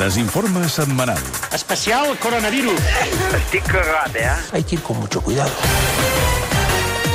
Desinforme 0.00 0.64
setmanal. 0.66 1.20
Especial 1.52 2.16
coronavirus. 2.24 2.80
Estic 3.36 3.66
cagat, 3.68 4.14
eh? 4.16 4.30
Hay 4.52 4.62
que 4.64 4.76
ir 4.76 4.82
con 4.82 4.96
mucho 4.98 5.20
cuidado. 5.20 5.50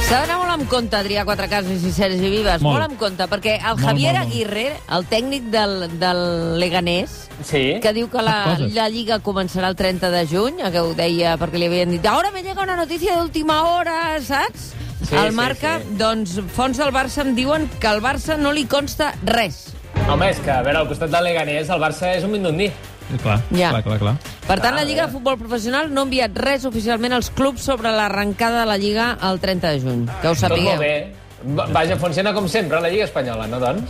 S'ha 0.06 0.20
d'anar 0.22 0.38
molt 0.38 0.52
amb 0.54 0.68
compte, 0.70 0.94
Adrià 0.94 1.24
Quatrecases 1.26 1.82
i 1.82 1.90
Sergi 1.92 2.30
Vives, 2.30 2.62
molt, 2.62 2.78
Molt. 2.78 2.86
amb 2.92 3.00
compte, 3.02 3.26
perquè 3.32 3.56
el 3.58 3.80
Molt, 3.80 3.88
Javier 3.88 4.14
molt, 4.14 4.22
molt. 4.28 4.32
Aguirre, 4.36 4.66
el 5.00 5.08
tècnic 5.10 5.48
del, 5.50 5.74
del 6.00 6.22
Leganés, 6.62 7.16
Sí. 7.42 7.80
que 7.82 7.92
diu 7.92 8.08
que 8.08 8.22
la, 8.22 8.54
la 8.72 8.88
Lliga 8.88 9.18
començarà 9.20 9.68
el 9.74 9.76
30 9.76 10.12
de 10.14 10.22
juny, 10.30 10.62
que 10.72 10.80
ho 10.80 10.94
deia 10.94 11.36
perquè 11.42 11.58
li 11.58 11.66
havien 11.66 11.90
dit 11.90 12.06
ara 12.06 12.30
me 12.32 12.44
llega 12.46 12.62
una 12.64 12.78
notícia 12.78 13.18
d'última 13.18 13.64
hora, 13.66 14.22
saps? 14.22 14.76
Sí, 15.10 15.16
el 15.16 15.32
sí, 15.32 15.36
marca, 15.36 15.80
sí. 15.82 15.98
doncs, 15.98 16.38
fons 16.54 16.78
del 16.78 16.94
Barça 16.94 17.26
em 17.26 17.34
diuen 17.36 17.66
que 17.82 17.88
al 17.90 18.00
Barça 18.06 18.38
no 18.38 18.54
li 18.54 18.68
consta 18.70 19.16
res. 19.26 19.74
Home, 20.08 20.28
és 20.30 20.38
que, 20.40 20.52
a 20.54 20.62
veure, 20.62 20.78
al 20.84 20.88
costat 20.88 21.10
del 21.12 21.26
Leganés, 21.26 21.70
el 21.74 21.82
Barça 21.82 22.12
és 22.16 22.24
un 22.24 22.32
mindundí. 22.36 22.70
Clar, 23.22 23.40
Ja. 23.54 23.70
clar, 23.72 23.84
clar, 23.84 23.98
clar. 24.00 24.14
Per 24.48 24.60
tant, 24.62 24.76
la 24.76 24.84
Lliga 24.86 25.06
de 25.08 25.12
Futbol 25.14 25.38
Professional 25.38 25.92
no 25.94 26.02
ha 26.02 26.04
enviat 26.06 26.38
res 26.38 26.66
oficialment 26.66 27.14
als 27.14 27.30
clubs 27.32 27.62
sobre 27.62 27.92
l'arrencada 27.92 28.62
de 28.62 28.66
la 28.70 28.78
Lliga 28.78 29.18
el 29.30 29.40
30 29.40 29.70
de 29.72 29.80
juny. 29.82 30.06
Que 30.22 30.28
ho 30.30 30.34
Tot 30.36 30.42
molt 30.42 30.54
sapigueu. 30.54 30.80
bé. 30.80 31.14
Va- 31.46 31.68
Vaja, 31.68 31.96
funciona 31.98 32.34
com 32.34 32.48
sempre, 32.50 32.80
la 32.82 32.90
Lliga 32.90 33.04
Espanyola, 33.06 33.46
no, 33.48 33.60
doncs? 33.60 33.84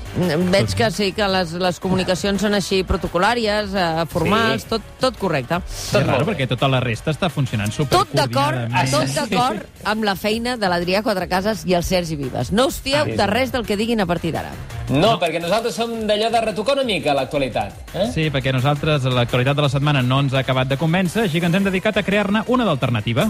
Veig 0.52 0.74
que 0.76 0.90
sí, 0.92 1.12
que 1.14 1.28
les, 1.28 1.54
les 1.54 1.80
comunicacions 1.80 2.42
són 2.42 2.54
així 2.54 2.84
protocolàries, 2.84 3.74
eh, 3.74 4.06
formals, 4.12 4.64
Sí. 4.64 4.70
tot, 4.70 4.82
tot 5.00 5.18
correcte. 5.18 5.60
Tot 5.92 6.02
raro 6.04 6.18
molt 6.18 6.26
bé. 6.28 6.34
perquè 6.34 6.48
tota 6.50 6.68
la 6.68 6.80
resta 6.82 7.12
està 7.12 7.30
funcionant 7.30 7.72
Tot 7.72 8.12
d'acord 8.12 8.58
supercoordinadament. 8.68 8.92
tot 8.92 9.30
d'acord 9.32 9.66
amb 9.86 10.04
la 10.04 10.16
feina 10.16 10.58
de 10.58 10.68
l'Adrià 10.68 11.02
Quatrecases 11.04 11.66
i 11.66 11.74
el 11.74 11.84
Sergi 11.84 12.16
Vives. 12.16 12.52
No 12.52 12.68
us 12.68 12.80
fieu 12.82 12.98
Ah, 13.02 13.06
sí, 13.06 13.12
sí. 13.12 13.18
de 13.18 13.28
res 13.28 13.52
del 13.52 13.66
que 13.66 13.78
diguin 13.78 14.02
a 14.02 14.06
partir 14.06 14.32
d'ara. 14.34 14.52
No, 14.90 15.20
perquè 15.20 15.40
nosaltres 15.42 15.76
som 15.76 15.90
d'allò 16.08 16.30
de 16.30 16.42
retocar 16.42 16.76
una 16.76 16.84
mica 16.84 17.14
l'actualitat. 17.14 17.74
Eh? 17.96 18.12
Sí, 18.14 18.30
perquè 18.30 18.52
nosaltres 18.54 19.04
l'actualitat 19.06 19.56
de 19.56 19.62
la 19.62 19.70
setmana 19.70 20.02
no 20.02 20.20
ens 20.20 20.34
ha 20.34 20.40
acabat 20.40 20.68
de 20.68 20.78
convèncer, 20.78 21.24
així 21.24 21.40
que 21.40 21.46
ens 21.48 21.56
hem 21.56 21.64
dedicat 21.64 21.98
a 21.98 22.04
crear-ne 22.04 22.44
una 22.48 22.66
d'alternativa. 22.66 23.30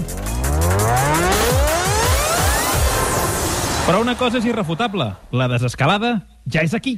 Però 3.85 3.99
una 4.01 4.15
cosa 4.17 4.39
és 4.39 4.45
irrefutable. 4.49 5.11
La 5.29 5.45
desescalada 5.45 6.15
ja 6.49 6.63
és 6.65 6.73
aquí. 6.73 6.95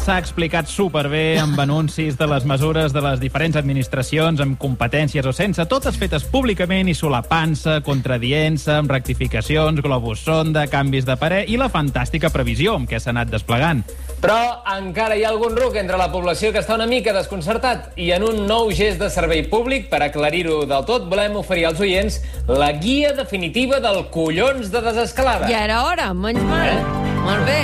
S'ha 0.00 0.16
explicat 0.18 0.66
superbé 0.66 1.36
amb 1.38 1.60
anuncis 1.62 2.16
de 2.18 2.26
les 2.26 2.42
mesures 2.48 2.90
de 2.90 3.02
les 3.04 3.20
diferents 3.22 3.54
administracions, 3.60 4.40
amb 4.42 4.58
competències 4.58 5.28
o 5.28 5.30
sense, 5.36 5.62
totes 5.70 5.94
fetes 6.00 6.24
públicament 6.26 6.90
i 6.90 6.96
solapant-se, 6.98 7.76
contradient-se, 7.86 8.80
amb 8.80 8.90
rectificacions, 8.90 9.78
globus 9.84 10.24
sonda, 10.26 10.66
canvis 10.72 11.06
de 11.06 11.14
parer 11.20 11.44
i 11.46 11.60
la 11.60 11.70
fantàstica 11.70 12.32
previsió 12.34 12.74
amb 12.80 12.90
què 12.90 12.98
s'ha 12.98 13.12
anat 13.14 13.30
desplegant. 13.30 13.84
Però 14.20 14.36
encara 14.76 15.16
hi 15.16 15.22
ha 15.24 15.30
algun 15.32 15.54
ruc 15.56 15.78
entre 15.80 15.96
la 15.96 16.10
població 16.12 16.50
que 16.52 16.60
està 16.60 16.74
una 16.76 16.86
mica 16.88 17.14
desconcertat 17.16 17.96
i 17.96 18.10
en 18.12 18.26
un 18.26 18.42
nou 18.48 18.68
gest 18.76 19.00
de 19.00 19.08
servei 19.12 19.46
públic, 19.48 19.88
per 19.88 20.02
aclarir-ho 20.04 20.66
del 20.68 20.84
tot, 20.84 21.06
volem 21.08 21.38
oferir 21.40 21.64
als 21.70 21.80
oients 21.80 22.20
la 22.46 22.68
guia 22.76 23.14
definitiva 23.16 23.80
del 23.80 24.02
collons 24.12 24.68
de 24.74 24.84
desescalada. 24.90 25.48
Ja 25.48 25.64
era 25.64 25.80
hora, 25.86 26.12
menys 26.12 26.44
mal. 26.44 26.68
Eh? 26.68 27.08
Molt 27.24 27.48
bé. 27.48 27.62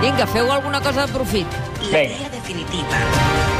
Vinga, 0.00 0.26
feu 0.32 0.48
alguna 0.50 0.80
cosa 0.80 1.04
de 1.06 1.12
profit. 1.12 1.60
La 1.84 1.98
Venga. 1.98 2.16
guía 2.16 2.32
definitiva 2.38 3.04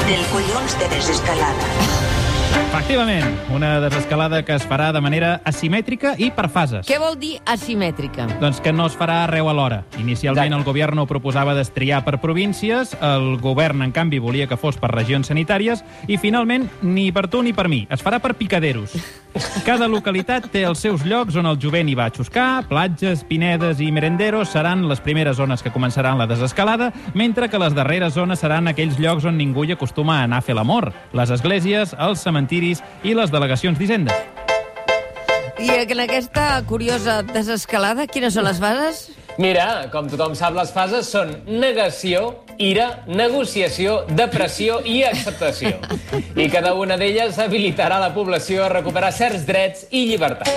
del 0.09 0.25
collons 0.33 0.79
de 0.81 0.89
desescalada. 0.97 2.22
Efectivament, 2.53 3.25
una 3.55 3.81
desescalada 3.81 4.43
que 4.45 4.53
es 4.53 4.65
farà 4.69 4.91
de 4.93 5.01
manera 5.01 5.33
asimètrica 5.49 6.13
i 6.21 6.31
per 6.35 6.49
fases. 6.53 6.85
Què 6.89 6.99
vol 7.01 7.17
dir 7.21 7.39
asimètrica? 7.49 8.27
Doncs 8.43 8.61
que 8.61 8.73
no 8.73 8.87
es 8.91 8.97
farà 8.99 9.23
arreu 9.25 9.49
alhora. 9.49 9.83
Inicialment 10.01 10.51
Exacte. 10.51 10.61
el 10.61 10.67
govern 10.69 11.01
ho 11.01 11.07
proposava 11.09 11.57
destriar 11.57 12.03
per 12.05 12.19
províncies, 12.21 12.97
el 13.01 13.39
govern, 13.41 13.83
en 13.87 13.93
canvi, 13.97 14.21
volia 14.21 14.49
que 14.49 14.61
fos 14.61 14.77
per 14.77 14.93
regions 14.93 15.33
sanitàries, 15.33 15.85
i 16.09 16.21
finalment, 16.21 16.69
ni 16.83 17.11
per 17.13 17.29
tu 17.33 17.43
ni 17.43 17.57
per 17.57 17.69
mi, 17.73 17.87
es 17.91 18.05
farà 18.05 18.21
per 18.21 18.35
picaderos. 18.37 18.97
Cada 19.65 19.89
localitat 19.89 20.51
té 20.53 20.65
els 20.69 20.83
seus 20.85 21.07
llocs 21.09 21.39
on 21.41 21.47
el 21.49 21.57
jovent 21.61 21.89
hi 21.89 21.95
va 21.97 22.09
a 22.11 22.13
xuscar, 22.13 22.67
platges, 22.69 23.23
pinedes 23.25 23.81
i 23.81 23.89
merenderos 23.95 24.53
seran 24.53 24.85
les 24.91 25.01
primeres 25.01 25.39
zones 25.41 25.65
que 25.65 25.73
començaran 25.73 26.21
la 26.21 26.27
desescalada, 26.29 26.91
mentre 27.15 27.49
que 27.49 27.61
les 27.63 27.73
darreres 27.77 28.13
zones 28.19 28.45
seran 28.45 28.69
aquells 28.69 29.01
llocs 29.01 29.25
on 29.25 29.39
ningú 29.41 29.65
hi 29.65 29.73
acostuma 29.73 30.21
a 30.21 30.29
anar 30.29 30.43
a 30.43 30.47
fer 30.47 30.59
l'amor, 30.59 30.91
les 31.17 31.33
esglésies, 31.33 31.97
els 31.99 32.21
cementiris 32.21 32.85
i 33.03 33.17
les 33.17 33.33
delegacions 33.33 33.81
d'Hisenda. 33.81 34.19
I 35.63 35.71
en 35.79 36.01
aquesta 36.03 36.61
curiosa 36.67 37.21
desescalada, 37.23 38.09
quines 38.11 38.35
són 38.35 38.49
les 38.49 38.61
bases? 38.61 39.05
Mira, 39.41 39.87
com 39.93 40.09
tothom 40.13 40.35
sap, 40.37 40.53
les 40.59 40.73
fases 40.75 41.09
són 41.09 41.31
negació, 41.47 42.42
ira, 42.59 43.03
negociació, 43.07 44.05
depressió 44.09 44.81
i 44.85 45.03
acceptació. 45.05 45.77
I 46.37 46.49
cada 46.53 46.75
una 46.75 46.97
d'elles 47.01 47.39
habilitarà 47.39 47.99
la 48.01 48.13
població 48.15 48.65
a 48.67 48.69
recuperar 48.73 49.13
certs 49.13 49.47
drets 49.47 49.87
i 49.91 50.07
llibertats. 50.11 50.51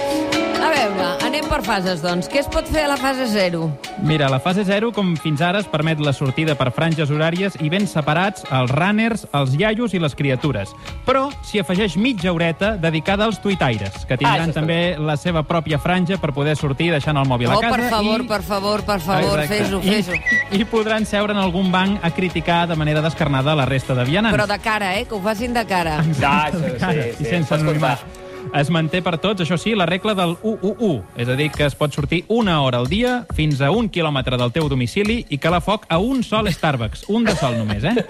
A 0.66 0.70
veure, 0.74 1.08
anem 1.28 1.46
per 1.46 1.60
fases, 1.62 2.00
doncs. 2.02 2.26
Què 2.32 2.40
es 2.42 2.48
pot 2.50 2.66
fer 2.74 2.86
a 2.88 2.88
la 2.90 2.96
fase 2.98 3.28
0? 3.30 3.68
Mira, 4.02 4.26
la 4.34 4.40
fase 4.42 4.64
0, 4.66 4.90
com 4.96 5.12
fins 5.22 5.44
ara, 5.46 5.60
es 5.62 5.68
permet 5.70 6.00
la 6.02 6.10
sortida 6.16 6.56
per 6.58 6.72
franges 6.74 7.12
horàries 7.14 7.54
i 7.62 7.70
ben 7.70 7.86
separats 7.88 8.42
els 8.50 8.72
runners, 8.74 9.28
els 9.38 9.54
iaios 9.60 9.94
i 9.94 10.02
les 10.02 10.16
criatures. 10.18 10.72
Però 11.06 11.28
s'hi 11.46 11.62
afegeix 11.62 12.00
mitja 12.02 12.34
horeta 12.34 12.72
dedicada 12.82 13.28
als 13.30 13.38
tuitaires, 13.44 13.94
que 14.10 14.16
Ah, 14.16 14.18
tindran 14.18 14.50
està 14.50 14.62
també 14.64 14.80
la 14.98 15.18
seva 15.22 15.44
pròpia 15.46 15.78
franja 15.78 16.18
per 16.18 16.34
poder 16.34 16.56
sortir 16.58 16.90
deixant 16.96 17.18
el 17.22 17.28
mòbil 17.30 17.52
Oh, 17.54 17.60
a 17.60 17.62
casa. 17.62 17.76
per 17.76 17.90
favor, 17.92 18.22
i... 18.24 18.28
per 18.28 18.42
favor, 18.42 18.84
per 18.90 19.00
favor, 19.02 19.40
Exacte. 19.44 19.64
fes-ho, 19.64 19.80
I- 19.84 20.02
fes-ho. 20.02 20.14
I 20.58 20.66
podran 20.66 21.06
seure 21.06 21.32
en 21.36 21.44
algun 21.46 21.70
banc 21.72 21.85
a 22.02 22.12
criticar 22.16 22.66
de 22.68 22.76
manera 22.76 23.02
descarnada 23.06 23.56
la 23.56 23.66
resta 23.70 23.96
de 23.96 24.06
vianants. 24.08 24.36
Però 24.36 24.48
de 24.50 24.60
cara, 24.60 24.94
eh? 25.00 25.06
Que 25.06 25.16
ho 25.18 25.24
facin 25.24 25.56
de 25.56 25.66
cara. 25.70 26.00
Ah, 26.02 26.52
això 26.52 26.78
Cara, 26.80 27.10
sí, 27.10 27.18
sí. 27.18 27.26
I 27.26 27.34
sense 27.38 27.54
anonimat. 27.56 28.06
Es 28.54 28.70
manté 28.70 29.02
per 29.04 29.18
tots, 29.20 29.42
això 29.42 29.58
sí, 29.60 29.74
la 29.76 29.88
regla 29.90 30.14
del 30.16 30.36
1-1-1, 30.38 31.02
és 31.18 31.28
a 31.28 31.36
dir, 31.36 31.50
que 31.52 31.66
es 31.66 31.76
pot 31.76 31.92
sortir 31.96 32.22
una 32.32 32.60
hora 32.62 32.78
al 32.78 32.88
dia 32.88 33.26
fins 33.36 33.60
a 33.60 33.72
un 33.74 33.90
quilòmetre 33.90 34.38
del 34.38 34.54
teu 34.56 34.70
domicili 34.72 35.24
i 35.34 35.40
calar 35.42 35.64
foc 35.66 35.88
a 35.90 35.98
un 36.00 36.22
sol 36.24 36.48
Starbucks. 36.54 37.08
Un 37.10 37.26
de 37.26 37.36
sol 37.36 37.58
només, 37.58 37.84
eh? 37.84 38.06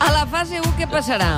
A 0.00 0.10
la 0.14 0.24
fase 0.30 0.62
1 0.64 0.72
què 0.78 0.88
passarà? 0.90 1.36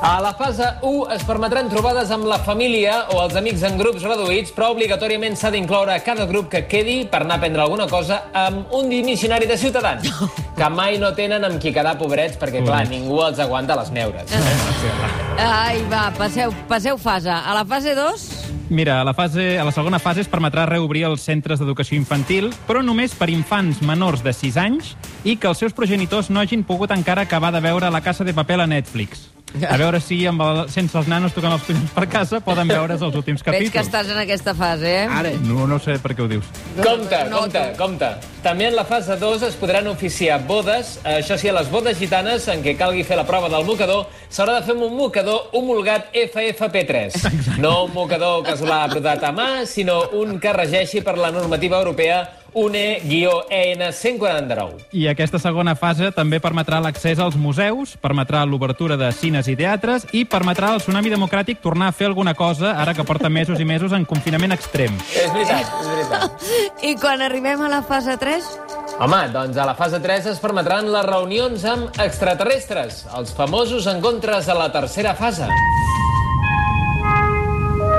A 0.00 0.16
la 0.24 0.32
fase 0.36 0.66
1 0.82 1.12
es 1.14 1.22
permetran 1.28 1.70
trobades 1.72 2.10
amb 2.12 2.26
la 2.28 2.40
família 2.44 2.96
o 3.14 3.20
els 3.22 3.36
amics 3.38 3.62
en 3.68 3.78
grups 3.78 4.04
reduïts, 4.08 4.52
però 4.56 4.72
obligatoriment 4.74 5.36
s'ha 5.38 5.52
d'incloure 5.54 6.00
cada 6.04 6.26
grup 6.26 6.50
que 6.52 6.64
quedi 6.66 6.98
per 7.12 7.22
anar 7.24 7.38
a 7.38 7.44
prendre 7.44 7.62
alguna 7.62 7.86
cosa 7.92 8.24
amb 8.34 8.72
un 8.76 8.90
dimissionari 8.90 9.46
de 9.46 9.56
ciutadans, 9.60 10.10
que 10.56 10.68
mai 10.72 10.96
no 10.98 11.12
tenen 11.14 11.44
amb 11.44 11.60
qui 11.60 11.72
quedar 11.74 11.96
pobrets, 12.00 12.38
perquè, 12.40 12.62
clar, 12.64 12.86
ningú 12.88 13.20
els 13.26 13.40
aguanta 13.42 13.76
les 13.76 13.92
neures. 13.92 14.32
Ai, 15.36 15.82
va, 15.92 16.08
passeu, 16.16 16.54
passeu 16.70 16.96
fase. 16.98 17.30
A 17.30 17.54
la 17.56 17.66
fase 17.68 17.94
2? 17.94 18.26
Mira, 18.68 19.00
a 19.00 19.04
la, 19.04 19.14
fase, 19.14 19.58
a 19.60 19.64
la 19.68 19.70
segona 19.70 20.00
fase 20.02 20.24
es 20.24 20.30
permetrà 20.32 20.64
reobrir 20.66 21.04
els 21.06 21.22
centres 21.22 21.60
d'educació 21.62 22.00
infantil, 22.00 22.50
però 22.66 22.82
només 22.82 23.14
per 23.14 23.28
infants 23.30 23.84
menors 23.84 24.24
de 24.26 24.34
6 24.34 24.58
anys 24.58 24.96
i 25.22 25.36
que 25.36 25.52
els 25.52 25.62
seus 25.62 25.76
progenitors 25.76 26.32
no 26.32 26.42
hagin 26.42 26.66
pogut 26.66 26.90
encara 26.90 27.28
acabar 27.28 27.52
de 27.54 27.62
veure 27.62 27.92
La 27.92 28.02
Casa 28.02 28.26
de 28.26 28.34
Papel 28.34 28.64
a 28.64 28.66
Netflix. 28.66 29.35
A 29.70 29.76
veure 29.80 30.00
si 30.04 30.18
amb 30.28 30.42
el, 30.44 30.58
sense 30.68 30.98
els 30.98 31.06
nanos 31.08 31.32
tocant 31.32 31.54
els 31.54 31.62
collons 31.64 31.92
per 31.94 32.04
casa 32.12 32.40
poden 32.44 32.68
veure's 32.68 33.00
els 33.00 33.14
últims 33.16 33.40
Veig 33.46 33.70
que 33.70 33.78
capítols. 33.78 33.86
estàs 33.86 34.10
en 34.12 34.18
aquesta 34.20 34.52
fase, 34.58 34.90
eh? 35.04 35.06
Ara. 35.08 35.30
No, 35.46 35.64
no 35.70 35.78
sé 35.80 35.94
per 36.02 36.12
què 36.16 36.24
ho 36.24 36.28
dius. 36.28 36.44
Compte, 36.76 37.20
No, 37.30 37.38
compte, 37.38 37.62
tu. 37.72 37.78
compte. 37.78 38.10
També 38.42 38.66
en 38.68 38.76
la 38.76 38.84
fase 38.84 39.16
2 39.16 39.42
es 39.48 39.56
podran 39.56 39.86
oficiar 39.88 40.42
bodes, 40.46 40.98
això 41.04 41.38
sí, 41.38 41.48
a 41.48 41.54
les 41.56 41.70
bodes 41.72 41.96
gitanes, 41.98 42.46
en 42.52 42.60
què 42.62 42.76
calgui 42.76 43.02
fer 43.06 43.16
la 43.16 43.24
prova 43.26 43.48
del 43.48 43.64
mocador, 43.64 44.06
s'haurà 44.28 44.58
de 44.60 44.66
fer 44.66 44.74
amb 44.76 44.82
un 44.90 44.96
mocador 44.98 45.48
homologat 45.52 46.12
FFP3. 46.12 47.56
No 47.58 47.84
un 47.86 47.94
mocador 47.94 48.44
l'ha 48.66 48.86
brotat 48.92 49.24
a 49.24 49.32
mà, 49.32 49.64
sinó 49.66 50.02
un 50.20 50.38
que 50.38 50.52
regeixi 50.52 51.00
per 51.02 51.16
la 51.16 51.30
normativa 51.32 51.78
europea 51.80 52.26
UNE-EN 52.56 53.82
149. 53.92 54.86
I 54.96 55.06
aquesta 55.10 55.36
segona 55.36 55.74
fase 55.76 56.08
també 56.16 56.38
permetrà 56.40 56.78
l'accés 56.80 57.20
als 57.20 57.36
museus, 57.36 57.92
permetrà 58.00 58.46
l'obertura 58.48 58.96
de 58.96 59.10
cines 59.12 59.50
i 59.52 59.56
teatres 59.58 60.06
i 60.16 60.24
permetrà 60.24 60.72
al 60.72 60.80
Tsunami 60.80 61.12
Democràtic 61.12 61.60
tornar 61.60 61.90
a 61.90 61.96
fer 61.96 62.08
alguna 62.08 62.32
cosa 62.34 62.72
ara 62.80 62.94
que 62.96 63.04
porta 63.04 63.28
mesos 63.28 63.60
i 63.60 63.68
mesos 63.68 63.92
en 63.92 64.08
confinament 64.08 64.56
extrem. 64.56 64.96
És 65.12 65.28
veritat, 65.36 65.76
és 65.82 65.92
veritat. 65.92 66.48
I 66.88 66.96
quan 66.96 67.20
arribem 67.28 67.60
a 67.60 67.68
la 67.68 67.82
fase 67.84 68.16
3? 68.16 68.50
Home, 69.04 69.20
doncs 69.36 69.60
a 69.60 69.68
la 69.68 69.76
fase 69.76 70.00
3 70.00 70.32
es 70.32 70.40
permetran 70.40 70.88
les 70.88 71.04
reunions 71.04 71.68
amb 71.68 72.00
extraterrestres, 72.00 73.04
els 73.18 73.36
famosos 73.36 73.84
encontres 73.92 74.48
a 74.48 74.56
la 74.56 74.72
tercera 74.72 75.12
fase. 75.18 75.52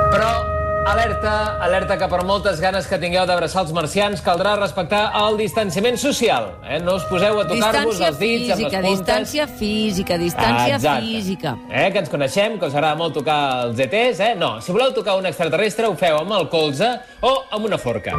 Però, 0.09 0.56
alerta, 0.91 1.57
alerta 1.63 1.97
que 1.99 2.07
per 2.09 2.23
moltes 2.27 2.59
ganes 2.63 2.87
que 2.87 2.97
tingueu 3.01 3.25
d'abraçar 3.27 3.63
els 3.65 3.73
marcians 3.75 4.21
caldrà 4.23 4.55
respectar 4.59 5.01
el 5.19 5.37
distanciament 5.39 5.97
social. 5.99 6.49
Eh? 6.63 6.79
No 6.83 6.95
us 6.97 7.05
poseu 7.09 7.39
a 7.41 7.45
tocar-vos 7.49 7.99
els 7.99 8.19
dits 8.19 8.51
amb 8.53 8.61
les 8.61 8.71
física, 8.71 8.81
puntes. 8.81 8.99
distància 8.99 9.47
física, 9.47 10.17
distància 10.21 10.75
Exacte. 10.77 11.05
física. 11.05 11.55
Eh, 11.69 11.91
que 11.91 11.99
ens 11.99 12.09
coneixem, 12.09 12.57
que 12.59 12.65
us 12.71 12.75
agrada 12.75 12.95
molt 12.95 13.13
tocar 13.19 13.65
els 13.67 13.79
ETs, 13.79 14.19
eh? 14.19 14.33
No, 14.35 14.61
si 14.61 14.71
voleu 14.71 14.93
tocar 14.93 15.17
un 15.17 15.25
extraterrestre 15.25 15.87
ho 15.87 15.95
feu 15.95 16.17
amb 16.21 16.31
el 16.39 16.49
colze 16.49 16.93
o 17.21 17.33
amb 17.51 17.65
una 17.65 17.77
forca. 17.77 18.13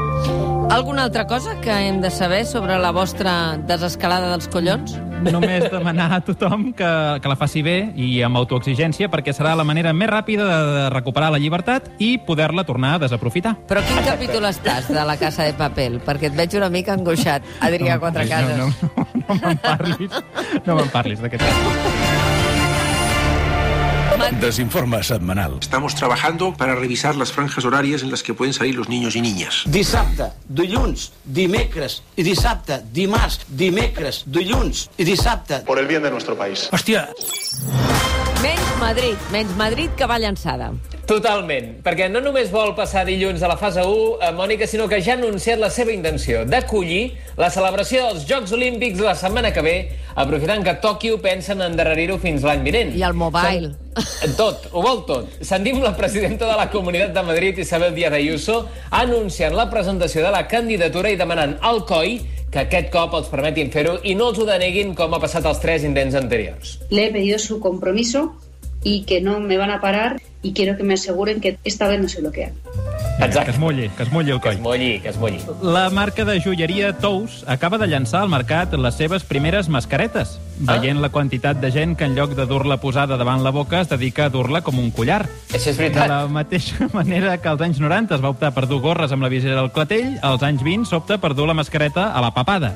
Alguna 0.70 1.04
altra 1.04 1.26
cosa 1.26 1.58
que 1.60 1.70
hem 1.72 2.02
de 2.02 2.10
saber 2.10 2.44
sobre 2.44 2.78
la 2.78 2.90
vostra 2.92 3.56
desescalada 3.56 4.28
dels 4.30 4.48
collons? 4.48 4.98
Només 5.24 5.66
demanar 5.70 6.08
a 6.14 6.20
tothom 6.24 6.68
que, 6.76 6.90
que 7.22 7.30
la 7.30 7.36
faci 7.38 7.62
bé 7.66 7.76
i 7.98 8.20
amb 8.26 8.38
autoexigència 8.38 9.08
perquè 9.10 9.34
serà 9.34 9.54
la 9.58 9.66
manera 9.66 9.92
més 9.96 10.10
ràpida 10.10 10.46
de, 10.46 10.58
de 10.76 10.84
recuperar 10.94 11.32
la 11.34 11.40
llibertat 11.42 11.90
i 11.98 12.14
poder-la 12.18 12.64
tornar 12.68 12.94
a 12.96 13.02
desaprofitar. 13.06 13.56
Però 13.70 13.82
quin 13.88 13.98
capítol 14.06 14.46
estàs 14.50 14.90
de 14.92 15.06
la 15.08 15.18
Casa 15.20 15.48
de 15.48 15.56
Papel? 15.58 15.98
Perquè 16.04 16.30
et 16.30 16.38
veig 16.38 16.54
una 16.60 16.70
mica 16.72 16.94
angoixat, 16.94 17.46
Adrià 17.66 17.98
Quatre 17.98 18.28
Cases. 18.30 18.56
No, 18.58 18.70
no, 18.70 18.94
no, 18.94 19.26
no 19.26 19.40
me'n 19.42 19.60
parlis. 19.64 20.22
No 20.66 20.78
me'n 20.78 20.94
parlis 20.94 21.24
d'aquest 21.24 21.44
cas. 21.44 22.17
Desinforme 24.40 25.02
setmanal. 25.02 25.58
Estamos 25.60 25.94
trabajando 25.94 26.54
para 26.54 26.74
revisar 26.74 27.16
las 27.16 27.32
franjas 27.32 27.64
horarias 27.64 28.02
en 28.02 28.10
las 28.10 28.22
que 28.22 28.34
pueden 28.34 28.54
salir 28.54 28.74
los 28.74 28.88
niños 28.88 29.16
y 29.16 29.20
niñas. 29.20 29.64
Dissabte, 29.66 30.32
dilluns, 30.48 31.12
dimecres 31.24 32.02
i 32.16 32.22
dissabte, 32.22 32.82
dimarts, 32.92 33.44
dimecres, 33.48 34.24
dilluns 34.26 34.88
i 34.96 35.04
dissabte. 35.04 35.60
Por 35.66 35.78
el 35.78 35.86
bien 35.86 36.02
de 36.02 36.10
nuestro 36.10 36.36
país. 36.36 36.68
Hòstia, 36.72 37.08
Menys 38.42 38.76
Madrid, 38.78 39.16
menys 39.32 39.56
Madrid 39.56 39.90
que 39.96 40.06
va 40.06 40.18
llançada. 40.18 40.72
Totalment, 41.08 41.78
perquè 41.80 42.10
no 42.12 42.20
només 42.20 42.50
vol 42.52 42.74
passar 42.76 43.06
dilluns 43.08 43.40
a 43.40 43.48
la 43.48 43.54
fase 43.56 43.80
1, 43.80 44.18
eh, 44.20 44.32
Mònica, 44.36 44.66
sinó 44.68 44.84
que 44.90 44.98
ja 45.00 45.14
ha 45.14 45.16
anunciat 45.16 45.56
la 45.58 45.70
seva 45.72 45.90
intenció 45.94 46.42
d'acollir 46.44 47.14
la 47.40 47.48
celebració 47.48 48.02
dels 48.10 48.26
Jocs 48.28 48.52
Olímpics 48.52 49.00
la 49.00 49.14
setmana 49.16 49.48
que 49.50 49.62
ve, 49.64 49.74
aprofitant 50.20 50.60
que 50.66 50.74
Tòquio 50.82 51.16
pensen 51.24 51.62
endarrerir-ho 51.64 52.18
fins 52.20 52.44
l'any 52.44 52.60
vinent. 52.62 52.92
I 52.94 53.02
el 53.08 53.14
mobile. 53.14 53.70
Sen- 53.96 54.34
Tot, 54.36 54.66
ho 54.70 54.82
vol 54.84 55.00
tot. 55.06 55.30
Sentim 55.40 55.80
la 55.82 55.94
presidenta 55.96 56.44
de 56.44 56.56
la 56.60 56.68
Comunitat 56.70 57.14
de 57.14 57.22
Madrid, 57.22 57.56
Isabel 57.58 57.94
Díaz 57.94 58.12
Ayuso, 58.12 58.66
anunciant 58.90 59.54
la 59.56 59.70
presentació 59.70 60.22
de 60.22 60.30
la 60.30 60.46
candidatura 60.46 61.08
i 61.10 61.16
demanant 61.16 61.56
al 61.62 61.86
COI 61.86 62.20
que 62.52 62.66
aquest 62.66 62.90
cop 62.92 63.14
els 63.14 63.28
permetin 63.32 63.72
fer-ho 63.72 63.96
i 64.04 64.14
no 64.14 64.28
els 64.28 64.38
ho 64.38 64.44
deneguin 64.44 64.94
com 64.94 65.14
ha 65.14 65.20
passat 65.24 65.46
els 65.48 65.58
tres 65.60 65.84
intents 65.88 66.14
anteriors. 66.14 66.78
Le 66.90 67.06
he 67.06 67.10
pedido 67.12 67.38
su 67.38 67.60
compromiso 67.60 68.34
y 68.84 69.04
que 69.04 69.20
no 69.22 69.40
me 69.40 69.56
van 69.56 69.70
a 69.70 69.80
parar 69.80 70.17
y 70.42 70.52
quiero 70.52 70.76
que 70.76 70.82
me 70.84 70.94
aseguren 70.94 71.40
que 71.40 71.58
esta 71.64 71.88
vez 71.88 72.00
no 72.00 72.08
se 72.08 72.20
bloquean. 72.20 72.52
Que 73.18 73.50
es 73.50 73.58
mulli, 73.58 73.88
que 73.88 74.02
es 74.04 74.12
mulli 74.12 74.30
el 74.30 74.40
Que 74.40 74.48
es 74.50 74.56
coll. 74.56 74.62
mulli, 74.62 75.00
que 75.00 75.08
es 75.08 75.16
mulli. 75.16 75.38
La 75.62 75.90
marca 75.90 76.24
de 76.24 76.40
joieria 76.40 76.92
Tous 76.96 77.44
acaba 77.48 77.78
de 77.78 77.86
llançar 77.88 78.22
al 78.22 78.28
mercat 78.28 78.72
les 78.74 78.94
seves 78.94 79.24
primeres 79.24 79.68
mascaretes. 79.68 80.38
Veient 80.60 81.00
la 81.00 81.08
quantitat 81.10 81.60
de 81.60 81.70
gent 81.70 81.96
que 81.96 82.04
en 82.04 82.14
lloc 82.16 82.34
de 82.36 82.46
dur-la 82.46 82.78
posada 82.80 83.16
davant 83.16 83.42
la 83.44 83.50
boca 83.54 83.80
es 83.80 83.88
dedica 83.88 84.26
a 84.26 84.30
dur-la 84.30 84.60
com 84.62 84.78
un 84.78 84.90
collar. 84.90 85.26
Això 85.52 85.70
és 85.70 85.76
De 85.76 85.84
veritat. 85.84 86.08
la 86.08 86.26
mateixa 86.28 86.88
manera 86.92 87.36
que 87.38 87.48
als 87.48 87.60
anys 87.62 87.80
90 87.80 88.14
es 88.16 88.22
va 88.24 88.30
optar 88.30 88.52
per 88.54 88.66
dur 88.66 88.80
gorres 88.80 89.12
amb 89.12 89.22
la 89.22 89.28
visera 89.32 89.60
al 89.60 89.72
clatell, 89.72 90.18
als 90.22 90.42
anys 90.42 90.62
20 90.62 90.84
s'opta 90.88 91.18
per 91.18 91.34
dur 91.34 91.46
la 91.46 91.54
mascareta 91.54 92.12
a 92.12 92.20
la 92.20 92.32
papada. 92.34 92.74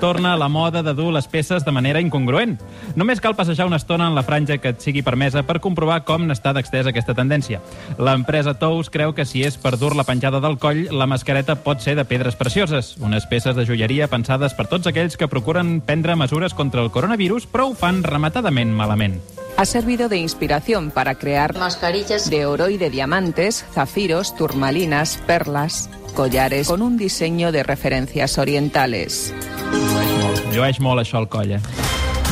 Torna 0.00 0.32
a 0.32 0.36
la 0.36 0.48
moda 0.48 0.82
de 0.82 0.94
dur 0.94 1.12
les 1.12 1.26
peces 1.28 1.64
de 1.64 1.72
manera 1.72 2.00
incongruent. 2.00 2.58
Només 2.96 3.20
cal 3.20 3.36
passejar 3.36 3.66
una 3.66 3.76
estona 3.76 4.06
en 4.08 4.14
la 4.14 4.22
franja 4.22 4.58
que 4.58 4.72
et 4.72 4.80
sigui 4.80 5.02
permesa 5.02 5.42
per 5.42 5.60
comprovar 5.60 6.02
com 6.04 6.26
n'està 6.26 6.52
d'extesa 6.54 6.90
aquesta 6.90 7.14
tendència. 7.14 7.60
L'empresa 7.98 8.54
Tous 8.58 8.88
creu 8.90 9.12
que 9.14 9.24
si 9.24 9.42
és 9.44 9.56
per 9.56 9.76
dur-la 9.78 10.04
penjada 10.04 10.40
del 10.40 10.58
coll, 10.58 10.86
la 10.92 11.06
mascareta 11.06 11.56
pot 11.64 11.80
ser 11.80 11.94
de 11.96 12.04
pedres 12.04 12.36
precioses, 12.36 12.96
unes 13.00 13.26
peces 13.26 13.56
de 13.56 13.66
joieria 13.66 14.08
pensades 14.08 14.54
per 14.54 14.66
tots 14.68 14.86
aquells 14.86 15.16
que 15.16 15.28
procuren 15.28 15.80
prendre 15.80 16.16
mesures 16.16 16.54
contra 16.54 16.80
el 16.82 16.90
coronavirus, 16.90 17.21
però 17.46 17.68
ho 17.70 17.74
fan 17.74 18.02
rematadament 18.02 18.72
malament. 18.72 19.20
Ha 19.56 19.66
servido 19.66 20.08
de 20.08 20.16
inspiración 20.16 20.90
para 20.90 21.14
crear 21.16 21.56
Mascarillas. 21.58 22.30
de 22.30 22.46
oro 22.46 22.68
y 22.70 22.78
de 22.78 22.88
diamantes, 22.90 23.64
zafiros, 23.74 24.34
turmalinas, 24.34 25.18
perlas, 25.26 25.90
collares 26.14 26.66
con 26.68 26.82
un 26.82 26.96
diseño 26.96 27.52
de 27.52 27.62
referencias 27.62 28.38
orientales. 28.38 29.34
Llueix 29.72 30.12
molt, 30.22 30.52
llueix 30.54 30.80
molt 30.80 31.00
això 31.04 31.18
al 31.18 31.28
coll, 31.28 31.52
eh? 31.52 31.60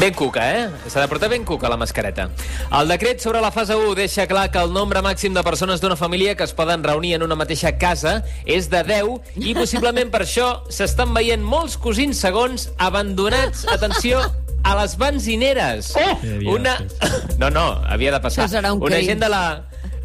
Ben 0.00 0.14
cuca, 0.16 0.40
eh? 0.56 0.70
S'ha 0.88 1.02
de 1.02 1.08
portar 1.08 1.28
ben 1.28 1.44
cuca 1.44 1.68
la 1.68 1.76
mascareta. 1.76 2.30
El 2.72 2.88
decret 2.88 3.20
sobre 3.20 3.42
la 3.44 3.50
fase 3.52 3.76
1 3.76 3.94
deixa 3.98 4.24
clar 4.26 4.46
que 4.50 4.56
el 4.58 4.72
nombre 4.72 5.02
màxim 5.04 5.34
de 5.36 5.42
persones 5.44 5.82
d'una 5.82 5.96
família 5.96 6.34
que 6.38 6.44
es 6.44 6.54
poden 6.56 6.82
reunir 6.82 7.12
en 7.18 7.22
una 7.22 7.36
mateixa 7.36 7.74
casa 7.76 8.22
és 8.46 8.70
de 8.72 8.80
10 8.82 9.36
i 9.44 9.52
possiblement 9.52 10.08
per 10.08 10.22
això 10.24 10.62
s'estan 10.72 11.12
veient 11.12 11.44
molts 11.44 11.76
cosins 11.76 12.16
segons 12.16 12.70
abandonats, 12.78 13.66
atenció, 13.68 14.22
a 14.64 14.76
les 14.82 14.96
benzineres. 15.00 15.94
Havia 15.96 16.50
Una... 16.50 16.76
No, 17.40 17.48
no, 17.50 17.66
havia 17.88 18.12
de 18.12 18.20
passar. 18.20 18.44
Això 18.44 18.58
serà 18.58 18.72
un 18.74 18.82
Una 18.82 18.96
crim. 18.98 19.06
gent 19.14 19.20
de 19.24 19.28
la 19.32 19.44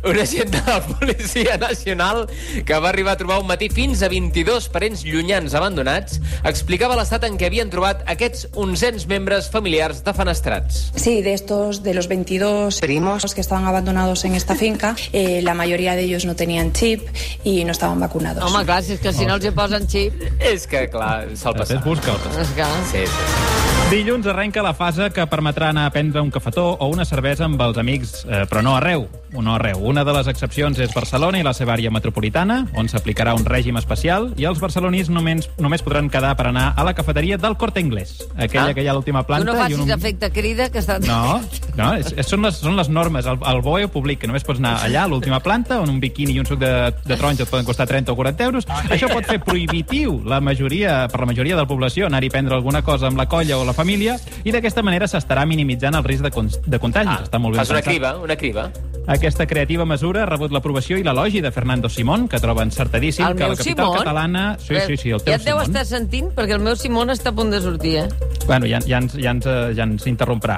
un 0.06 0.20
agent 0.20 0.52
de 0.54 0.60
la 0.68 0.82
Policia 0.86 1.58
Nacional 1.58 2.28
que 2.64 2.78
va 2.78 2.90
arribar 2.90 3.14
a 3.14 3.18
trobar 3.18 3.40
un 3.42 3.48
matí 3.50 3.72
fins 3.74 4.04
a 4.06 4.10
22 4.12 4.68
parents 4.70 5.02
llunyans 5.02 5.56
abandonats 5.58 6.20
explicava 6.46 6.94
l'estat 7.00 7.26
en 7.26 7.40
què 7.42 7.48
havien 7.50 7.72
trobat 7.74 8.04
aquests 8.14 8.46
onzens 8.54 9.08
membres 9.10 9.50
familiars 9.50 10.04
defenestrats. 10.06 10.92
Sí, 10.96 11.24
de 11.26 11.34
estos, 11.34 11.82
de 11.82 11.96
los 11.98 12.08
22 12.08 12.82
primos 12.86 13.34
que 13.34 13.42
estaban 13.42 13.66
abandonados 13.66 14.26
en 14.26 14.36
esta 14.36 14.54
finca, 14.54 14.96
eh, 15.12 15.42
la 15.42 15.56
mayoría 15.56 15.96
de 15.96 16.04
ellos 16.04 16.26
no 16.26 16.36
tenían 16.36 16.72
chip 16.72 17.02
y 17.44 17.64
no 17.66 17.72
estaban 17.72 18.00
vacunados. 18.00 18.44
Home, 18.46 18.64
clar, 18.64 18.84
si 18.84 18.94
és 18.94 19.02
que 19.02 19.12
si 19.12 19.26
no 19.26 19.40
els 19.40 19.46
hi 19.50 19.56
posen 19.58 19.90
xip... 19.90 20.22
És 20.38 20.68
que, 20.70 20.86
clar, 20.94 21.32
se'l 21.34 21.58
passa. 21.58 21.80
Després 21.82 22.06
busca'l. 22.06 22.86
Sí, 22.94 23.08
sí. 23.10 23.65
Dilluns 23.90 24.26
arrenca 24.26 24.64
la 24.66 24.74
fase 24.74 25.12
que 25.14 25.24
permetrà 25.30 25.68
anar 25.70 25.84
a 25.86 25.92
prendre 25.94 26.20
un 26.20 26.32
cafetó 26.34 26.72
o 26.82 26.88
una 26.90 27.06
cervesa 27.06 27.46
amb 27.46 27.62
els 27.62 27.78
amics, 27.78 28.24
eh, 28.26 28.42
però 28.50 28.64
no 28.66 28.74
arreu. 28.76 29.06
No 29.36 29.54
arreu. 29.54 29.78
Una 29.84 30.04
de 30.08 30.14
les 30.16 30.28
excepcions 30.32 30.80
és 30.80 30.94
Barcelona 30.96 31.38
i 31.38 31.44
la 31.46 31.52
seva 31.54 31.74
àrea 31.76 31.92
metropolitana, 31.94 32.64
on 32.80 32.88
s'aplicarà 32.90 33.34
un 33.36 33.44
règim 33.46 33.78
especial, 33.78 34.32
i 34.42 34.46
els 34.50 34.60
barcelonins 34.64 35.10
només, 35.14 35.50
només 35.62 35.84
podran 35.86 36.10
quedar 36.10 36.34
per 36.40 36.48
anar 36.50 36.70
a 36.76 36.86
la 36.88 36.94
cafeteria 36.98 37.38
del 37.38 37.58
Corte 37.62 37.80
Inglés, 37.84 38.16
aquella 38.36 38.72
Ah. 38.72 38.74
que 38.74 38.82
hi 38.82 38.88
ha 38.88 38.92
a 38.92 38.96
l'última 38.96 39.22
Tu 39.22 39.28
planta. 39.28 39.46
no 39.52 39.54
i 39.60 39.62
facis 39.62 39.78
un... 39.80 39.92
efecte 39.92 40.32
crida, 40.32 40.70
que 40.72 40.80
està... 40.80 40.98
No, 41.06 41.42
no 41.76 41.94
és, 41.94 42.12
és, 42.18 42.26
són, 42.26 42.42
les, 42.42 42.56
són 42.58 42.76
les 42.76 42.90
normes. 42.90 43.26
El, 43.28 43.38
el 43.46 43.62
BOE 43.62 43.86
ho 43.86 43.92
publica. 43.92 44.26
Només 44.26 44.44
pots 44.44 44.60
anar 44.64 44.80
allà, 44.82 45.04
a 45.04 45.08
l'última 45.12 45.42
planta, 45.42 45.80
on 45.82 45.90
un 45.94 46.00
biquini 46.00 46.34
i 46.34 46.40
un 46.40 46.46
suc 46.50 46.58
de, 46.60 46.72
de 47.06 47.16
taronja 47.20 47.44
et 47.44 47.50
poden 47.54 47.66
costar 47.68 47.86
30 47.92 48.12
o 48.12 48.16
40 48.16 48.44
euros. 48.50 48.66
Això 48.90 49.12
pot 49.14 49.26
fer 49.30 49.40
prohibitiu 49.44 50.24
la 50.26 50.40
majoria, 50.42 51.08
per 51.12 51.20
la 51.22 51.30
majoria 51.34 51.56
de 51.56 51.62
la 51.62 51.68
població 51.70 52.08
anar-hi 52.08 52.32
a 52.34 52.38
prendre 52.40 52.56
alguna 52.56 52.82
cosa 52.82 53.08
amb 53.12 53.18
la 53.22 53.28
colla 53.30 53.60
o 53.60 53.66
la 53.66 53.75
família 53.76 54.18
i 54.44 54.52
d'aquesta 54.56 54.82
manera 54.82 55.08
s'estarà 55.12 55.46
minimitzant 55.46 55.96
el 56.00 56.04
risc 56.08 56.24
de, 56.24 56.32
con 56.32 56.50
de 56.50 56.80
contagis. 56.80 57.28
Està 57.28 57.40
molt 57.40 57.56
ben 57.56 57.62
Ah, 57.62 57.66
fas 57.66 57.70
una 57.76 57.82
pensat. 57.82 57.92
criba, 57.94 58.18
una 58.24 58.36
criba. 58.36 58.70
Aquesta 59.08 59.46
creativa 59.46 59.86
mesura 59.86 60.24
ha 60.24 60.26
rebut 60.26 60.50
l'aprovació 60.52 60.98
i 60.98 61.04
l'elogi 61.06 61.40
de 61.42 61.52
Fernando 61.54 61.90
Simón, 61.90 62.28
que 62.28 62.40
troba 62.42 62.64
encertadíssim 62.64 63.28
El 63.28 63.36
que 63.36 63.44
la 63.48 63.56
capital 63.56 63.86
Simón? 63.86 63.98
catalana... 64.00 64.58
Sí, 64.60 64.74
sí, 64.88 64.98
sí, 64.98 65.12
el 65.12 65.22
teu 65.22 65.36
Ja 65.36 65.38
et 65.38 65.44
deu 65.46 65.60
Simón. 65.60 65.68
estar 65.70 65.86
sentint, 65.86 66.32
perquè 66.34 66.56
el 66.58 66.64
meu 66.66 66.76
Simón 66.76 67.12
està 67.14 67.30
a 67.30 67.36
punt 67.38 67.52
de 67.54 67.62
sortir, 67.62 67.98
eh? 68.00 68.08
Bueno, 68.48 68.66
ja, 68.66 68.80
ja, 68.82 68.98
ens, 68.98 69.14
ja, 69.14 69.30
ens, 69.36 69.46
eh, 69.46 69.74
ja 69.78 69.84
ens 69.86 70.08
interromprà. 70.10 70.58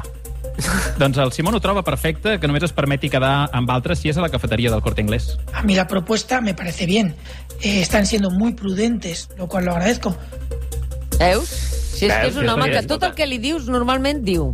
doncs 0.98 1.18
el 1.22 1.32
Simón 1.36 1.54
ho 1.54 1.60
troba 1.62 1.84
perfecte 1.84 2.40
que 2.40 2.48
només 2.48 2.64
es 2.64 2.72
permeti 2.74 3.10
quedar 3.14 3.50
amb 3.54 3.70
altres 3.70 4.00
si 4.00 4.10
és 4.10 4.18
a 4.18 4.24
la 4.24 4.30
cafeteria 4.30 4.72
del 4.72 4.82
Corte 4.82 5.02
Inglés. 5.04 5.38
A 5.54 5.62
mí 5.64 5.76
la 5.76 5.86
propuesta 5.86 6.40
me 6.42 6.54
parece 6.56 6.86
bien. 6.88 7.16
Eh, 7.62 7.82
están 7.82 8.06
siendo 8.06 8.32
muy 8.32 8.54
prudentes, 8.54 9.28
lo 9.38 9.48
cual 9.48 9.66
lo 9.66 9.72
agradezco. 9.74 10.16
Veus? 11.20 11.77
Si 11.98 12.06
és 12.06 12.14
que 12.14 12.28
és 12.30 12.36
un 12.38 12.50
home 12.50 12.70
que 12.72 12.84
tot 12.86 13.04
el 13.08 13.16
que 13.18 13.26
li 13.26 13.40
dius 13.42 13.68
normalment 13.72 14.22
diu 14.26 14.52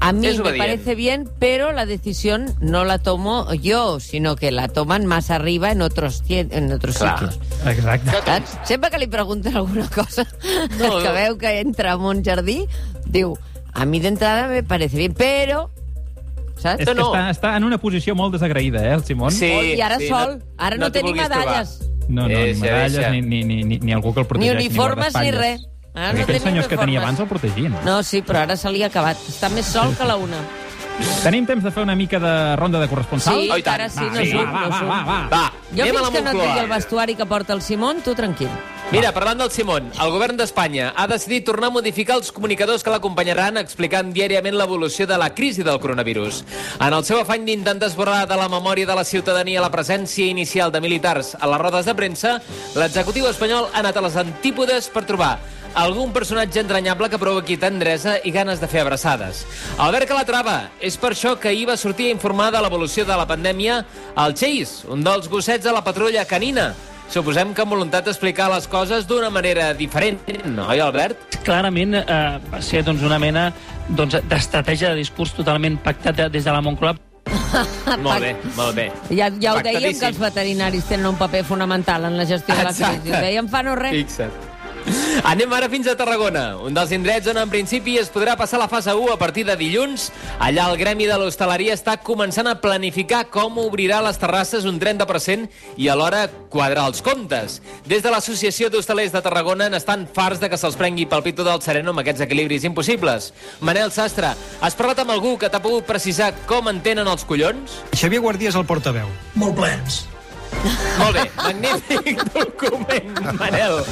a 0.00 0.12
mí 0.12 0.28
me 0.38 0.52
parece 0.54 0.94
bien, 0.94 1.28
pero 1.40 1.72
la 1.72 1.84
decisión 1.84 2.54
no 2.60 2.84
la 2.84 2.98
tomo 2.98 3.52
yo, 3.54 3.98
sino 3.98 4.36
que 4.36 4.52
la 4.52 4.68
toman 4.68 5.06
más 5.06 5.30
arriba 5.30 5.72
en 5.72 5.82
otros, 5.82 6.22
en 6.28 6.72
otros 6.72 6.98
Clar. 6.98 7.18
sitios. 7.18 7.40
Exacte. 7.66 8.10
Saps? 8.24 8.58
Sempre 8.62 8.90
que 8.90 8.98
li 8.98 9.08
pregunten 9.08 9.56
alguna 9.56 9.88
cosa 9.88 10.22
No, 10.78 10.98
que 11.02 11.08
no. 11.08 11.12
veu 11.14 11.36
que 11.38 11.58
entra 11.60 11.92
en 11.98 12.00
un 12.00 12.22
jardí, 12.24 12.66
diu, 13.06 13.34
a 13.74 13.84
mi 13.84 13.98
d'entrada 14.00 14.46
me 14.46 14.62
parece 14.62 14.96
bien, 14.96 15.14
però... 15.14 15.66
Saps? 16.58 16.80
És 16.82 16.86
que 16.88 16.94
no. 16.94 17.10
està, 17.10 17.30
està 17.34 17.56
en 17.58 17.66
una 17.66 17.78
posició 17.78 18.14
molt 18.18 18.32
desagraïda, 18.34 18.84
eh, 18.86 18.94
el 18.94 19.04
Simón? 19.04 19.32
Sí, 19.34 19.50
I 19.50 19.80
ara 19.82 19.98
sí, 19.98 20.08
sol, 20.10 20.38
ara 20.58 20.78
no, 20.78 20.92
t'hi 20.92 21.00
té 21.00 21.02
ni 21.06 21.14
medalles, 21.18 21.80
No, 22.08 22.22
no, 22.22 22.28
ni 22.28 22.34
Deixa, 22.34 22.62
medalles, 22.64 23.10
ni, 23.12 23.20
ni, 23.20 23.42
ni, 23.44 23.62
ni, 23.64 23.78
ni 23.82 23.92
algú 23.92 24.14
que 24.14 24.20
el 24.20 24.26
ni 24.26 24.28
protegeix. 24.30 24.56
uniformes 24.56 25.12
ni 25.14 25.30
guardaespatlles. 25.30 25.60
res. 25.60 25.77
Ara 25.98 26.12
no 26.14 26.22
aquells 26.24 26.42
senyors 26.46 26.68
que 26.70 26.78
tenia 26.78 27.02
abans 27.02 27.20
el 27.20 27.26
protegien. 27.30 27.74
No, 27.84 27.98
sí, 28.06 28.22
però 28.22 28.44
ara 28.46 28.56
se 28.56 28.70
li 28.70 28.84
ha 28.86 28.90
acabat. 28.92 29.18
Està 29.34 29.50
més 29.50 29.66
sol 29.66 29.94
que 29.98 30.06
la 30.08 30.16
una. 30.16 30.40
Tenim 31.22 31.44
temps 31.46 31.62
de 31.62 31.70
fer 31.70 31.82
una 31.84 31.94
mica 31.94 32.18
de 32.18 32.56
ronda 32.58 32.80
de 32.82 32.88
corresponsal? 32.90 33.36
Sí, 33.38 33.50
Oh, 33.52 33.56
i 33.58 33.62
tant. 33.62 33.74
ara 33.80 33.88
sí, 33.88 34.00
Va, 34.02 34.10
no 34.16 34.20
sí, 34.24 34.32
surt, 34.32 34.48
va, 34.50 34.62
no 34.66 34.70
va, 34.70 34.80
va, 34.82 35.02
va. 35.06 35.18
Va, 35.30 35.52
Jo 35.70 35.84
anem 35.84 35.94
fins 35.94 36.02
la 36.02 36.10
que 36.10 36.22
no 36.24 36.30
et 36.32 36.40
digui 36.48 36.58
el 36.64 36.68
vestuari 36.72 37.14
que 37.14 37.26
porta 37.26 37.52
el 37.54 37.62
Simón, 37.62 38.00
tu 38.02 38.14
tranquil. 38.18 38.48
Mira, 38.90 39.12
parlant 39.12 39.38
del 39.38 39.50
Simón, 39.52 39.92
el 40.00 40.10
govern 40.10 40.36
d'Espanya 40.40 40.88
ha 40.96 41.06
decidit 41.06 41.44
tornar 41.46 41.68
a 41.68 41.74
modificar 41.76 42.16
els 42.16 42.32
comunicadors 42.32 42.82
que 42.82 42.90
l'acompanyaran 42.90 43.58
explicant 43.60 44.10
diàriament 44.16 44.56
l'evolució 44.56 45.06
de 45.06 45.18
la 45.20 45.28
crisi 45.36 45.62
del 45.62 45.78
coronavirus. 45.78 46.42
En 46.80 46.92
el 46.96 47.04
seu 47.04 47.20
afany 47.20 47.44
d'intentar 47.46 47.90
esborrar 47.92 48.26
de 48.26 48.34
la 48.40 48.48
memòria 48.48 48.86
de 48.88 48.96
la 48.96 49.04
ciutadania 49.04 49.60
la 49.60 49.70
presència 49.70 50.26
inicial 50.26 50.72
de 50.72 50.80
militars 50.80 51.36
a 51.38 51.46
les 51.46 51.60
rodes 51.60 51.84
de 51.86 51.94
premsa, 51.94 52.40
l'executiu 52.74 53.28
espanyol 53.28 53.68
ha 53.72 53.84
anat 53.84 53.96
a 53.96 54.00
les 54.08 54.16
antípodes 54.16 54.88
per 54.88 55.04
trobar 55.04 55.36
algun 55.74 56.12
personatge 56.12 56.60
entranyable 56.60 57.08
que 57.10 57.18
provoqui 57.18 57.56
tendresa 57.60 58.16
i 58.24 58.30
ganes 58.34 58.60
de 58.60 58.68
fer 58.68 58.80
abraçades. 58.82 59.44
Albert 59.78 60.08
Calatrava, 60.08 60.70
és 60.80 60.96
per 60.96 61.12
això 61.14 61.36
que 61.38 61.48
ahir 61.52 61.66
va 61.68 61.76
sortir 61.76 62.08
a 62.08 62.14
informar 62.14 62.50
de 62.52 62.60
l'evolució 62.62 63.04
de 63.04 63.16
la 63.16 63.26
pandèmia 63.26 63.84
al 64.16 64.34
Chase, 64.34 64.86
un 64.88 65.02
dels 65.04 65.28
gossets 65.28 65.64
de 65.64 65.72
la 65.72 65.84
patrulla 65.84 66.24
canina. 66.24 66.72
Suposem 67.08 67.54
que 67.56 67.62
amb 67.64 67.72
voluntat 67.72 68.04
d'explicar 68.04 68.50
les 68.52 68.66
coses 68.68 69.06
d'una 69.08 69.30
manera 69.32 69.72
diferent, 69.74 70.18
oi, 70.28 70.80
Albert? 70.80 71.38
Clarament 71.44 71.94
eh, 72.02 72.38
va 72.52 72.60
ser 72.60 72.82
doncs, 72.84 73.00
una 73.02 73.18
mena 73.18 73.46
doncs, 73.88 74.18
d'estratègia 74.28 74.90
de 74.92 74.96
discurs 75.00 75.32
totalment 75.32 75.78
pactat 75.80 76.16
de- 76.16 76.28
des 76.28 76.44
de 76.44 76.52
la 76.52 76.60
Moncloa. 76.60 76.96
Molt 78.04 78.20
bé, 78.20 78.34
molt 78.56 78.74
bé. 78.76 78.84
Ja, 79.10 79.30
ja 79.40 79.54
ho 79.54 79.60
dèiem 79.64 79.96
que 79.98 80.06
els 80.10 80.18
veterinaris 80.20 80.84
tenen 80.88 81.06
un 81.08 81.16
paper 81.16 81.42
fonamental 81.44 82.04
en 82.04 82.16
la 82.16 82.24
gestió 82.28 82.54
de 82.54 82.64
la 82.64 82.70
Exacte. 82.70 83.00
crisi. 83.00 83.16
Ho 83.16 83.20
dèiem 83.24 83.48
fa 83.48 83.62
no 83.62 83.74
res. 83.76 83.92
Fixa't. 83.92 84.47
Anem 85.28 85.52
ara 85.52 85.68
fins 85.70 85.88
a 85.90 85.94
Tarragona, 85.98 86.56
un 86.64 86.76
dels 86.76 86.92
indrets 86.94 87.28
on 87.30 87.38
en 87.40 87.50
principi 87.50 87.96
es 88.00 88.10
podrà 88.12 88.36
passar 88.38 88.60
la 88.60 88.68
fase 88.70 88.94
1 88.94 89.12
a 89.12 89.18
partir 89.20 89.44
de 89.46 89.56
dilluns. 89.58 90.08
Allà 90.38 90.68
el 90.70 90.78
gremi 90.80 91.08
de 91.08 91.16
l'hostaleria 91.20 91.76
està 91.76 91.98
començant 92.04 92.48
a 92.48 92.56
planificar 92.62 93.24
com 93.32 93.58
obrirà 93.62 94.00
les 94.04 94.20
terrasses 94.20 94.66
un 94.68 94.80
30% 94.80 95.48
i 95.76 95.88
alhora 95.92 96.26
quadrar 96.50 96.88
els 96.88 97.02
comptes. 97.04 97.60
Des 97.86 98.02
de 98.04 98.12
l'Associació 98.12 98.70
d'Hostalers 98.72 99.12
de 99.14 99.22
Tarragona 99.24 99.68
n'estan 99.72 100.06
farts 100.14 100.40
de 100.42 100.50
que 100.50 100.60
se'ls 100.60 100.78
prengui 100.78 101.08
pel 101.08 101.24
pito 101.26 101.46
del 101.46 101.62
sereno 101.64 101.92
amb 101.92 102.04
aquests 102.04 102.24
equilibris 102.28 102.66
impossibles. 102.68 103.32
Manel 103.60 103.92
Sastre, 103.92 104.34
has 104.60 104.78
parlat 104.78 105.02
amb 105.04 105.16
algú 105.16 105.36
que 105.38 105.50
t'ha 105.50 105.62
pogut 105.64 105.88
precisar 105.88 106.32
com 106.46 106.70
entenen 106.72 107.08
els 107.08 107.26
collons? 107.28 107.82
Xavier 107.94 108.22
Guardí 108.24 108.48
és 108.50 108.58
el 108.58 108.68
portaveu. 108.68 109.10
Molt 109.34 109.58
plens. 109.58 110.06
Molt 110.98 111.14
bé, 111.14 111.26
magnífic 111.36 112.24
document, 112.34 113.20
Manel. 113.38 113.84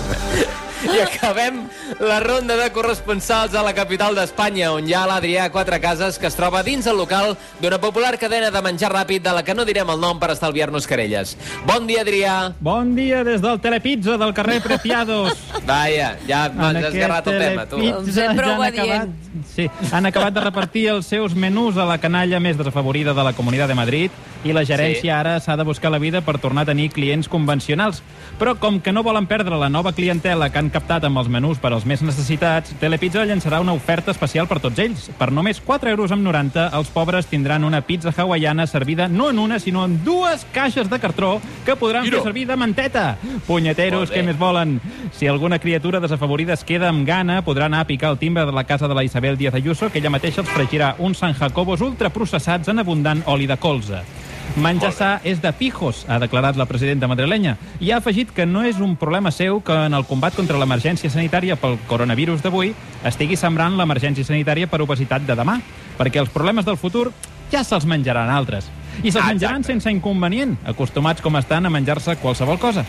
I 0.97 1.00
acabem 1.02 1.64
la 2.00 2.21
ronda 2.21 2.57
de 2.57 2.69
corresponsals 2.71 3.55
a 3.55 3.62
la 3.66 3.73
capital 3.75 4.14
d'Espanya, 4.14 4.71
on 4.76 4.87
hi 4.87 4.95
ha 4.95 5.02
l'Adrià 5.09 5.49
Quatre 5.50 5.81
Cases, 5.83 6.19
que 6.21 6.28
es 6.28 6.37
troba 6.38 6.62
dins 6.66 6.87
el 6.87 6.99
local 6.99 7.35
d'una 7.62 7.81
popular 7.83 8.14
cadena 8.21 8.52
de 8.55 8.62
menjar 8.62 8.93
ràpid 8.93 9.25
de 9.25 9.35
la 9.35 9.43
que 9.43 9.55
no 9.57 9.66
direm 9.66 9.90
el 9.90 10.00
nom 10.00 10.21
per 10.23 10.31
estalviar-nos 10.35 10.87
querelles. 10.87 11.35
Bon 11.66 11.88
dia, 11.88 12.05
Adrià. 12.07 12.37
Bon 12.61 12.95
dia 12.97 13.25
des 13.26 13.43
del 13.43 13.61
Telepizza 13.61 14.16
del 14.21 14.35
carrer 14.37 14.61
Preciados. 14.62 15.35
Vaja, 15.69 16.14
ja 16.28 16.47
m'has 16.55 16.81
esgarrat 16.93 17.33
el 17.33 17.43
tema, 17.43 17.66
tu. 17.66 17.83
Sempre 18.07 18.47
ja 18.47 18.55
han 18.55 18.61
obedient. 18.61 19.11
acabat, 19.11 19.45
sí, 19.55 19.69
han 19.90 20.07
acabat 20.07 20.37
de 20.37 20.47
repartir 20.47 20.88
els 20.95 21.11
seus 21.11 21.35
menús 21.35 21.76
a 21.76 21.88
la 21.88 21.99
canalla 21.99 22.40
més 22.40 22.59
desafavorida 22.59 23.14
de 23.16 23.26
la 23.26 23.35
Comunitat 23.35 23.73
de 23.73 23.78
Madrid 23.78 24.25
i 24.46 24.52
la 24.54 24.62
gerència 24.64 25.00
Sí. 25.02 25.10
ara 25.10 25.38
s'ha 25.40 25.56
de 25.56 25.64
buscar 25.64 25.90
la 25.90 25.98
vida 25.98 26.20
per 26.20 26.38
tornar 26.38 26.62
a 26.62 26.66
tenir 26.66 26.90
clients 26.90 27.28
convencionals. 27.28 28.02
Però 28.38 28.56
com 28.58 28.80
que 28.80 28.92
no 28.92 29.02
volen 29.02 29.26
perdre 29.26 29.56
la 29.58 29.68
nova 29.68 29.92
clientela 29.92 30.50
que 30.50 30.58
han 30.58 30.70
captat 30.70 31.04
amb 31.04 31.18
els 31.18 31.28
menús 31.28 31.58
per 31.58 31.72
als 31.72 31.84
més 31.86 32.02
necessitats, 32.02 32.74
Telepizza 32.80 33.24
llançarà 33.24 33.60
una 33.60 33.72
oferta 33.72 34.10
especial 34.10 34.46
per 34.46 34.60
tots 34.60 34.78
ells. 34.78 35.10
Per 35.18 35.30
només 35.32 35.60
4 35.60 35.90
euros 35.90 36.12
amb 36.12 36.22
90, 36.22 36.68
els 36.76 36.88
pobres 36.88 37.26
tindran 37.26 37.64
una 37.64 37.80
pizza 37.82 38.12
hawaiana 38.16 38.66
servida 38.66 39.08
no 39.08 39.30
en 39.30 39.38
una, 39.38 39.58
sinó 39.58 39.84
en 39.84 40.02
dues 40.04 40.46
caixes 40.52 40.88
de 40.90 40.98
cartró 40.98 41.40
que 41.64 41.76
podran 41.76 42.04
Mira. 42.04 42.16
fer 42.18 42.24
servir 42.24 42.46
de 42.46 42.56
manteta. 42.56 43.16
Punyeteros, 43.46 44.10
què 44.12 44.22
més 44.24 44.38
volen? 44.38 44.80
Si 45.12 45.26
alguna 45.26 45.58
criatura 45.58 46.00
desafavorida 46.00 46.52
es 46.54 46.64
queda 46.64 46.88
amb 46.88 47.06
gana, 47.06 47.42
podrà 47.44 47.66
anar 47.66 47.80
a 47.80 47.86
picar 47.86 48.10
el 48.10 48.18
timbre 48.18 48.44
de 48.46 48.52
la 48.52 48.64
casa 48.64 48.88
de 48.88 48.94
la 48.94 49.04
Isabel 49.04 49.36
Díaz 49.36 49.54
Ayuso, 49.54 49.90
que 49.90 49.98
ella 49.98 50.10
mateixa 50.10 50.40
els 50.42 50.50
fregirà 50.50 50.94
uns 50.98 51.18
San 51.18 51.34
Jacobos 51.34 51.80
ultraprocessats 51.80 52.68
en 52.68 52.78
abundant 52.78 53.22
oli 53.26 53.46
de 53.46 53.56
colza. 53.56 54.02
Menjar 54.56 54.92
sa 54.96 55.08
és 55.20 55.42
de 55.44 55.50
pijos, 55.52 56.06
ha 56.08 56.16
declarat 56.16 56.56
la 56.56 56.64
presidenta 56.64 57.04
madrilenya, 57.10 57.58
i 57.76 57.90
ha 57.92 57.98
afegit 58.00 58.30
que 58.32 58.46
no 58.48 58.62
és 58.64 58.78
un 58.80 58.94
problema 58.96 59.28
seu 59.28 59.60
que 59.60 59.76
en 59.84 59.92
el 59.92 60.06
combat 60.08 60.32
contra 60.32 60.56
l'emergència 60.56 61.12
sanitària 61.12 61.58
pel 61.60 61.76
coronavirus 61.90 62.40
d'avui 62.40 62.72
estigui 63.04 63.36
sembrant 63.36 63.76
l'emergència 63.76 64.25
sanitària 64.25 64.70
per 64.72 64.80
obesitat 64.80 65.28
de 65.28 65.36
demà, 65.36 65.58
perquè 66.00 66.25
els 66.25 66.32
problemes 66.32 66.64
del 66.64 66.80
futur 66.80 67.10
ja 67.52 67.60
se'ls 67.68 67.84
menjaran 67.84 68.32
altres. 68.32 68.72
I 69.02 69.10
se'ls 69.12 69.26
menjaran 69.26 69.64
sense 69.66 69.90
inconvenient, 69.92 70.56
acostumats 70.64 71.22
com 71.24 71.36
estan 71.36 71.66
a 71.66 71.72
menjar-se 71.72 72.16
qualsevol 72.22 72.58
cosa. 72.58 72.84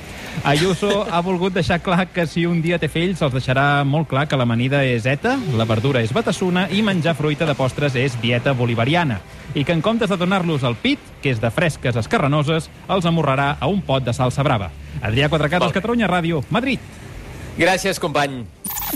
Ayuso 0.48 1.04
ha 1.12 1.22
volgut 1.22 1.56
deixar 1.58 1.82
clar 1.84 2.08
que 2.14 2.28
si 2.28 2.46
un 2.48 2.62
dia 2.64 2.80
té 2.80 2.88
fills 2.92 3.22
els 3.26 3.36
deixarà 3.36 3.84
molt 3.84 4.08
clar 4.08 4.28
que 4.28 4.40
l'amanida 4.40 4.84
és 4.88 5.08
eta, 5.10 5.36
la 5.58 5.68
verdura 5.68 6.04
és 6.06 6.14
batassuna 6.16 6.68
i 6.72 6.84
menjar 6.86 7.18
fruita 7.18 7.48
de 7.48 7.56
postres 7.58 7.96
és 8.00 8.16
dieta 8.22 8.54
bolivariana. 8.54 9.20
I 9.56 9.64
que 9.64 9.74
en 9.74 9.82
comptes 9.82 10.10
de 10.12 10.18
donar-los 10.20 10.64
el 10.68 10.76
pit, 10.76 11.00
que 11.24 11.32
és 11.34 11.42
de 11.42 11.52
fresques 11.52 11.96
escarranoses, 11.96 12.70
els 12.88 13.08
amorrarà 13.10 13.56
a 13.60 13.72
un 13.72 13.82
pot 13.82 14.04
de 14.04 14.14
salsa 14.14 14.44
brava. 14.44 14.72
Adrià 15.02 15.30
bé. 15.30 15.72
Catalunya 15.74 16.08
Ràdio, 16.08 16.44
Madrid. 16.50 16.80
Gràcies, 17.58 18.00
company. 18.00 18.46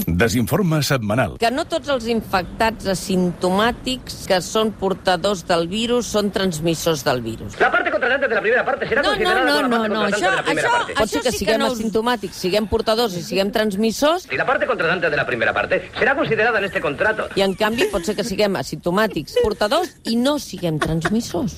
Desinforme 0.08 0.82
setmanal. 0.84 1.38
Que 1.42 1.52
no 1.52 1.66
tots 1.70 1.90
els 1.90 2.06
infectats 2.12 2.88
asimptomàtics 2.94 4.26
que 4.30 4.40
són 4.42 4.72
portadors 4.80 5.44
del 5.48 5.68
virus 5.72 6.08
són 6.14 6.32
transmissors 6.32 7.04
del 7.04 7.22
virus. 7.22 7.60
La 7.60 7.72
parte 7.72 7.92
contratante 7.92 8.28
de 8.28 8.36
la 8.36 8.42
primera 8.42 8.66
parte 8.66 8.88
será 8.88 9.02
No, 9.02 9.10
no, 9.12 9.16
considerada 9.18 9.46
no, 9.46 9.62
como 9.62 9.78
la 9.84 9.88
no, 9.88 9.94
no, 9.94 10.02
contratante 10.02 10.18
això, 10.18 10.30
de 10.32 10.36
la 10.36 10.44
primera 10.44 10.68
això, 10.68 10.78
parte. 10.78 10.94
pot 11.00 11.10
ser 11.10 11.22
que 11.22 11.32
siguem 11.32 11.62
asimptomàtics, 11.68 12.36
siguem 12.46 12.68
portadors 12.68 13.14
i 13.18 13.24
siguem 13.24 13.52
transmissors, 13.52 14.28
Y 14.32 14.38
la 14.38 14.46
parte 14.46 14.66
contratante 14.68 15.10
de 15.10 15.18
la 15.18 15.26
primera 15.26 15.54
parte 15.54 15.90
será 15.98 16.16
considerada 16.16 16.58
en 16.60 16.66
este 16.66 16.82
contrato. 16.82 17.28
i 17.36 17.42
en 17.42 17.54
canvi 17.56 17.86
pot 17.92 18.04
ser 18.06 18.16
que 18.16 18.24
siguem 18.24 18.56
asimptomàtics, 18.56 19.36
portadors 19.44 19.96
i 20.06 20.16
no 20.16 20.40
siguem 20.40 20.80
transmissors. 20.80 21.58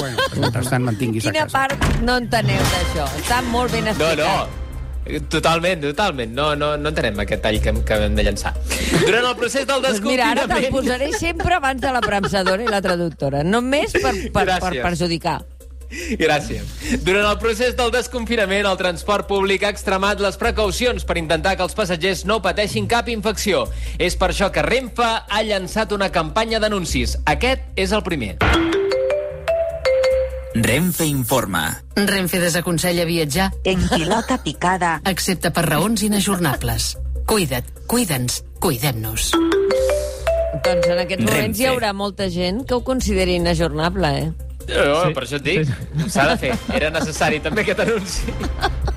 Bueno, 0.00 0.16
pues 0.28 0.38
mentrestant 0.40 0.84
mantinguis 0.84 1.26
a 1.26 1.30
Quina 1.32 1.44
casa. 1.44 1.58
part 1.58 2.00
no 2.02 2.16
enteneu 2.16 2.60
d'això? 2.72 3.06
Està 3.18 3.42
molt 3.42 3.72
ben 3.72 3.84
No, 3.84 3.90
explicat. 3.90 4.18
no. 4.18 4.61
Totalment, 5.28 5.80
totalment. 5.82 6.34
No, 6.34 6.52
no, 6.54 6.76
no 6.78 6.92
entenem 6.92 7.18
aquest 7.24 7.42
tall 7.42 7.58
que, 7.62 7.72
que 7.84 7.96
hem 8.06 8.14
de 8.18 8.26
llançar. 8.28 8.52
Durant 9.02 9.26
el 9.26 9.34
procés 9.38 9.66
del 9.66 9.82
Doncs 9.82 10.02
mira, 10.04 10.30
ara 10.30 10.46
te'l 10.46 10.68
desconfinament... 10.68 10.76
posaré 10.76 11.10
sempre 11.18 11.56
abans 11.58 11.82
de 11.82 11.90
la 11.92 12.02
premsadora 12.04 12.62
i 12.62 12.70
la 12.70 12.82
traductora. 12.84 13.42
Només 13.42 13.96
per, 13.96 14.12
per, 14.12 14.30
per 14.32 14.46
Gràcies. 14.46 14.84
perjudicar. 14.86 15.40
Gràcies. 16.16 16.70
Durant 17.04 17.26
el 17.28 17.36
procés 17.42 17.74
del 17.76 17.90
desconfinament, 17.92 18.64
el 18.64 18.78
transport 18.80 19.28
públic 19.28 19.66
ha 19.66 19.72
extremat 19.74 20.22
les 20.24 20.38
precaucions 20.40 21.04
per 21.04 21.18
intentar 21.20 21.52
que 21.58 21.66
els 21.66 21.76
passatgers 21.76 22.24
no 22.24 22.40
pateixin 22.40 22.88
cap 22.88 23.10
infecció. 23.12 23.66
És 23.98 24.16
per 24.16 24.30
això 24.32 24.48
que 24.54 24.64
Renfe 24.64 25.04
ha 25.04 25.42
llançat 25.44 25.92
una 25.92 26.08
campanya 26.14 26.62
d'anuncis. 26.62 27.18
Aquest 27.26 27.68
és 27.76 27.92
el 27.92 28.06
primer. 28.06 28.38
Renfe 30.54 31.06
informa. 31.06 31.82
Renfe 31.96 32.38
desaconsella 32.40 33.04
viatjar. 33.04 33.50
En 33.64 33.80
pilota 33.88 34.42
picada. 34.42 35.00
Excepte 35.08 35.50
per 35.50 35.64
raons 35.68 36.02
inajornables. 36.04 36.98
Cuida't, 37.26 37.64
cuida'ns, 37.88 38.42
cuidem-nos. 38.60 39.30
Doncs 40.62 40.86
en 40.92 40.98
aquests 41.00 41.24
moments 41.24 41.38
Renfe. 41.38 41.62
hi 41.62 41.68
haurà 41.70 41.92
molta 41.96 42.28
gent 42.30 42.66
que 42.68 42.74
ho 42.76 42.82
consideri 42.84 43.38
inajornable, 43.40 44.10
eh? 44.18 44.32
No, 44.68 44.98
sí. 45.06 45.14
per 45.16 45.24
això 45.24 45.40
et 45.40 45.46
dic. 45.46 45.72
S'ha 46.12 46.28
de 46.28 46.36
fer. 46.38 46.52
Era 46.76 46.90
necessari 46.94 47.40
també 47.42 47.64
aquest 47.64 47.80
anunci. 47.82 48.36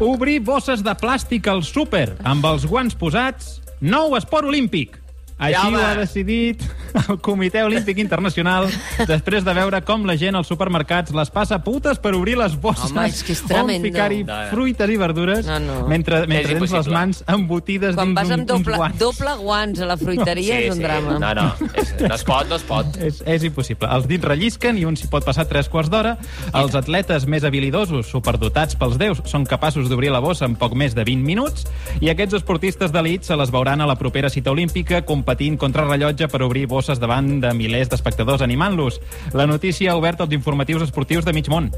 Obrir 0.04 0.42
bosses 0.46 0.84
de 0.84 0.94
plàstic 1.00 1.48
al 1.50 1.64
súper 1.66 2.18
amb 2.28 2.46
els 2.52 2.68
guants 2.70 2.94
posats, 3.00 3.62
nou 3.82 4.14
esport 4.20 4.46
olímpic. 4.52 5.00
Així 5.40 5.56
Ja, 5.56 5.70
ho 5.72 5.82
ha 5.84 5.96
decidit 6.00 6.62
el 7.10 7.20
Comitè 7.20 7.64
Olímpic 7.66 7.98
Internacional 8.02 8.68
després 9.08 9.44
de 9.46 9.54
veure 9.58 9.82
com 9.86 10.06
la 10.08 10.16
gent 10.20 10.36
als 10.40 10.48
supermercats 10.52 11.14
les 11.16 11.30
passa 11.34 11.60
putes 11.64 12.00
per 12.00 12.14
obrir 12.16 12.38
les 12.40 12.56
bosses 12.62 12.92
Home, 12.92 13.08
és 13.10 13.22
que 13.24 13.34
és 13.36 13.42
on 13.44 13.50
tremendo. 13.52 13.88
ficar-hi 13.90 14.24
No, 14.24 14.34
no. 14.44 14.50
fruites 14.52 14.90
i 14.90 14.98
verdures 14.98 15.46
No, 15.48 15.60
no. 15.60 15.78
mentre, 15.88 16.22
mentre 16.28 16.54
tens 16.56 16.62
les 16.62 16.72
impossible. 16.72 16.94
mans 16.94 17.24
embotides 17.28 17.96
Quan 17.96 18.14
dins 18.14 18.16
vas 18.22 18.30
un, 18.38 18.46
doble, 18.46 18.72
uns 18.74 18.78
guants. 18.78 19.00
doble 19.00 19.36
guants 19.42 19.80
a 19.82 19.86
la 19.90 19.98
fruiteria 19.98 20.60
és 20.62 20.74
un 20.76 20.80
drama. 20.84 21.18
No, 21.20 21.34
no. 21.36 21.48
És, 21.76 21.94
no 22.02 22.14
es 22.16 22.24
pot, 22.24 22.48
no 22.50 22.56
es 22.60 22.64
pot. 22.68 22.98
És, 23.06 23.22
és 23.26 23.44
impossible. 23.44 23.90
Els 23.92 24.08
dits 24.08 24.24
rellisquen 24.26 24.78
i 24.78 24.86
un 24.86 24.96
s'hi 24.98 25.08
pot 25.12 25.26
passar 25.26 25.46
tres 25.50 25.68
quarts 25.70 25.90
d'hora. 25.90 26.16
Els 26.54 26.76
atletes 26.76 27.26
més 27.28 27.44
habilidosos, 27.44 28.08
superdotats 28.08 28.76
pels 28.80 28.98
déus, 29.02 29.22
són 29.26 29.46
capaços 29.50 29.90
d'obrir 29.90 30.12
la 30.14 30.20
bossa 30.24 30.46
en 30.46 30.56
poc 30.56 30.74
més 30.78 30.94
de 30.96 31.04
20 31.04 31.26
minuts 31.26 31.66
i 32.00 32.10
aquests 32.12 32.38
esportistes 32.40 32.92
d'elit 32.94 33.24
se 33.26 33.36
les 33.36 33.52
veuran 33.52 33.82
a 33.82 33.88
la 33.90 33.96
propera 34.00 34.30
cita 34.30 34.52
olímpica 34.54 35.02
competint 35.06 35.58
contra 35.58 35.86
rellotge 35.88 36.28
per 36.30 36.42
obrir 36.46 36.66
bosses 36.68 36.85
davant 37.02 37.42
de 37.42 37.54
milers 37.58 37.90
d'espectadors 37.90 38.44
animant-los. 38.46 39.02
La 39.34 39.48
notícia 39.50 39.92
ha 39.92 39.98
obert 39.98 40.22
els 40.22 40.34
informatius 40.38 40.86
esportius 40.86 41.26
de 41.26 41.34
mig 41.34 41.50
món. 41.50 41.72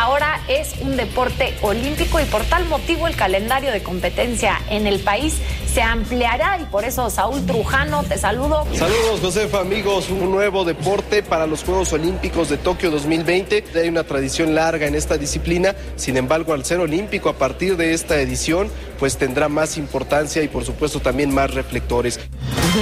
Ahora 0.00 0.40
es 0.48 0.74
un 0.80 0.96
deporte 0.96 1.54
olímpico 1.60 2.18
y 2.20 2.24
por 2.24 2.42
tal 2.44 2.64
motivo 2.66 3.06
el 3.06 3.16
calendario 3.16 3.70
de 3.70 3.82
competencia 3.82 4.58
en 4.70 4.86
el 4.86 5.00
país 5.00 5.40
se 5.78 5.82
ampliará 5.84 6.58
y 6.58 6.64
por 6.64 6.84
eso 6.84 7.08
Saúl 7.08 7.46
Trujano, 7.46 8.02
te 8.02 8.18
saludo. 8.18 8.66
Saludos, 8.74 9.20
Josefa, 9.22 9.60
amigos. 9.60 10.10
Un 10.10 10.32
nuevo 10.32 10.64
deporte 10.64 11.22
para 11.22 11.46
los 11.46 11.62
Juegos 11.62 11.92
Olímpicos 11.92 12.48
de 12.48 12.56
Tokio 12.56 12.90
2020. 12.90 13.64
Hay 13.76 13.88
una 13.88 14.02
tradición 14.02 14.56
larga 14.56 14.88
en 14.88 14.96
esta 14.96 15.16
disciplina. 15.18 15.76
Sin 15.94 16.16
embargo, 16.16 16.52
al 16.52 16.64
ser 16.64 16.80
olímpico 16.80 17.28
a 17.28 17.34
partir 17.34 17.76
de 17.76 17.94
esta 17.94 18.20
edición, 18.20 18.68
pues 18.98 19.18
tendrá 19.18 19.48
más 19.48 19.78
importancia 19.78 20.42
y 20.42 20.48
por 20.48 20.64
supuesto 20.64 20.98
también 20.98 21.32
más 21.32 21.54
reflectores. 21.54 22.18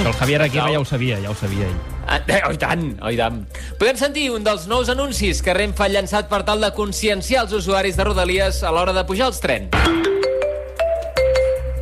El 0.03 0.13
Javier 0.13 0.41
Aguirre 0.41 0.73
ja 0.73 0.79
ho 0.79 0.85
sabia, 0.85 1.19
ja 1.21 1.29
ho 1.29 1.35
sabia 1.35 1.67
ell. 1.67 1.77
Ah, 2.07 2.21
eh, 2.25 2.41
oh, 2.47 2.51
i 2.51 2.57
tant, 2.57 2.97
oh, 3.03 3.11
i 3.11 3.17
tant. 3.19 3.45
Podem 3.77 4.01
sentir 4.01 4.31
un 4.33 4.41
dels 4.41 4.65
nous 4.65 4.89
anuncis 4.89 5.43
que 5.45 5.53
Renfe 5.53 5.85
ha 5.85 5.91
llançat 5.91 6.33
per 6.33 6.41
tal 6.49 6.65
de 6.65 6.73
conscienciar 6.73 7.45
els 7.45 7.53
usuaris 7.61 7.99
de 7.99 8.09
Rodalies 8.09 8.63
a 8.63 8.73
l'hora 8.73 8.95
de 8.95 9.05
pujar 9.05 9.29
als 9.29 9.43
trens. 9.43 10.06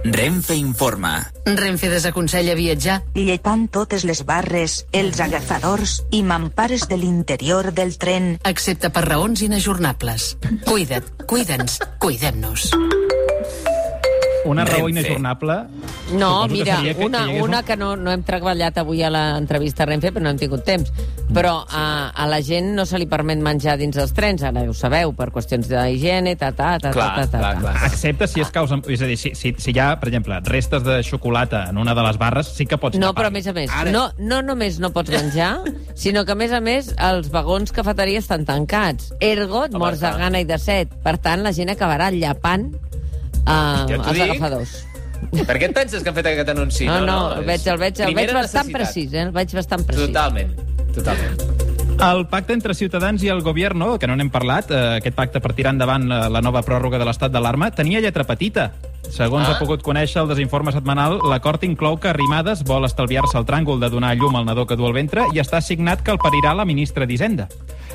Renfe 0.06 0.54
informa. 0.54 1.32
Renfe 1.46 1.90
desaconsella 1.90 2.54
viatjar. 2.54 3.00
Llepant 3.18 3.66
totes 3.74 4.06
les 4.06 4.22
barres, 4.28 4.84
els 4.94 5.20
agafadors 5.24 6.04
i 6.14 6.22
mampares 6.22 6.86
de 6.92 7.00
l'interior 7.02 7.72
del 7.74 7.98
tren. 7.98 8.36
Excepte 8.46 8.94
per 8.94 9.08
raons 9.10 9.42
inajornables. 9.42 10.36
Cuida't, 10.68 11.10
cuida'ns, 11.26 11.80
cuidem-nos. 11.98 12.70
Una 14.46 14.64
raó 14.66 14.86
Renfe. 14.86 14.92
inajornable... 15.02 15.56
No, 16.14 16.46
que 16.48 16.54
mira, 16.54 16.78
que- 16.84 16.96
una, 17.04 17.25
que 17.25 17.42
una 17.42 17.60
un- 17.60 17.66
que 17.66 17.75
no, 17.78 17.96
no 17.98 18.12
hem 18.12 18.22
treballat 18.24 18.78
avui 18.78 19.02
a 19.04 19.10
l'entrevista 19.10 19.84
a 19.84 19.88
Renfe, 19.90 20.12
però 20.14 20.22
no 20.22 20.30
hem 20.30 20.38
tingut 20.38 20.64
temps. 20.64 20.92
Però 21.34 21.56
a, 21.68 22.12
a 22.14 22.28
la 22.30 22.38
gent 22.46 22.75
no 22.78 22.86
se 22.86 23.00
li 23.02 23.08
permet 23.10 23.40
menjar 23.42 23.74
dins 23.82 23.96
dels 23.98 24.14
trens, 24.14 24.44
ara 24.46 24.62
ho 24.70 24.74
sabeu, 24.78 25.16
per 25.18 25.32
qüestions 25.34 25.66
d'higiene, 25.72 26.36
ta, 26.38 26.52
ta, 26.54 26.75
ta, 26.80 26.92
ta, 26.94 27.08
ta, 27.16 27.25
ta, 27.34 27.54
ta. 27.64 27.74
Excepte 27.90 28.28
si 28.30 28.44
és 28.46 28.52
causa... 28.54 28.78
És 28.88 29.02
a 29.02 29.10
dir, 29.10 29.18
si, 29.18 29.34
si, 29.34 29.56
si 29.58 29.74
hi 29.74 29.80
ha, 29.82 29.96
per 30.00 30.12
exemple, 30.12 30.38
restes 30.46 30.86
de 30.86 31.00
xocolata 31.04 31.66
en 31.72 31.82
una 31.82 31.96
de 31.98 32.06
les 32.06 32.18
barres, 32.22 32.54
sí 32.54 32.68
que 32.70 32.78
pots 32.78 33.00
No, 33.02 33.10
tapar. 33.10 33.24
però 33.24 33.34
a 33.34 33.36
més 33.40 33.48
a 33.50 33.54
més, 33.58 33.74
no, 33.92 34.06
no 34.20 34.44
només 34.46 34.78
no 34.80 34.92
pots 34.94 35.10
menjar, 35.10 35.56
sinó 35.98 36.24
que 36.25 36.36
a 36.38 36.40
més 36.40 36.54
a 36.54 36.62
més 36.62 36.94
els 37.02 37.32
vagons 37.34 37.74
cafeteria 37.74 38.22
estan 38.22 38.46
tancats. 38.46 39.10
Ergo, 39.20 39.66
et 39.66 39.74
mors 39.74 39.98
de 40.00 40.06
clar. 40.06 40.20
gana 40.28 40.40
i 40.40 40.46
de 40.46 40.60
set. 40.62 40.94
Per 41.04 41.18
tant, 41.18 41.42
la 41.42 41.52
gent 41.56 41.74
acabarà 41.74 42.12
llapant 42.14 42.70
eh, 43.46 43.86
Ja 43.90 43.98
t'ho 43.98 44.10
els 44.10 44.14
dic. 44.20 44.24
agafadors. 44.30 44.75
Per 45.32 45.56
què 45.58 45.64
et 45.70 45.74
penses 45.74 46.04
que 46.04 46.10
han 46.10 46.16
fet 46.16 46.25
aquest 46.28 46.50
anunci? 46.50 46.86
no, 46.86 47.00
no, 47.06 47.20
el 47.34 47.42
és 47.42 47.48
veig, 47.48 47.68
el 47.74 47.78
veig, 47.82 48.00
el 48.02 48.14
veig 48.16 48.34
bastant 48.34 48.68
necessitat. 48.68 48.82
precís, 48.82 49.14
eh? 49.14 49.22
El 49.22 49.32
veig 49.32 49.54
bastant 49.56 49.86
precís. 49.86 50.08
Totalment, 50.08 50.52
totalment. 50.94 51.42
El 51.96 52.25
pacte 52.28 52.52
entre 52.52 52.74
Ciutadans 52.75 53.24
i 53.24 53.30
el 53.32 53.40
Gobierno, 53.42 53.98
que 53.98 54.06
no 54.08 54.18
n'hem 54.18 54.30
parlat, 54.30 54.70
eh, 54.70 54.98
aquest 54.98 55.16
pacte 55.16 55.40
per 55.40 55.54
tirar 55.56 55.72
endavant 55.72 56.04
eh, 56.12 56.18
la 56.30 56.42
nova 56.42 56.62
pròrroga 56.62 57.00
de 57.00 57.06
l'estat 57.08 57.32
d'alarma, 57.32 57.72
tenia 57.72 58.02
lletra 58.04 58.25
petita. 58.28 58.74
Segons 59.10 59.48
Ah. 59.48 59.54
ha 59.56 59.60
pogut 59.60 59.82
conèixer 59.82 60.22
el 60.22 60.28
desinforme 60.28 60.74
setmanal, 60.74 61.20
l'acord 61.24 61.64
inclou 61.64 61.98
que 61.98 62.10
Arrimadas 62.10 62.64
vol 62.66 62.84
estalviar-se 62.84 63.38
el 63.38 63.46
tràngol 63.46 63.80
de 63.80 63.90
donar 63.90 64.16
llum 64.18 64.36
al 64.36 64.46
nadó 64.46 64.66
que 64.68 64.75
du 64.75 64.86
al 64.86 64.94
ventre 64.94 65.24
i 65.34 65.40
està 65.40 65.62
signat 65.62 66.02
que 66.04 66.12
el 66.12 66.18
parirà 66.20 66.54
la 66.54 66.66
ministra 66.66 67.06
d'Hisenda. 67.06 67.48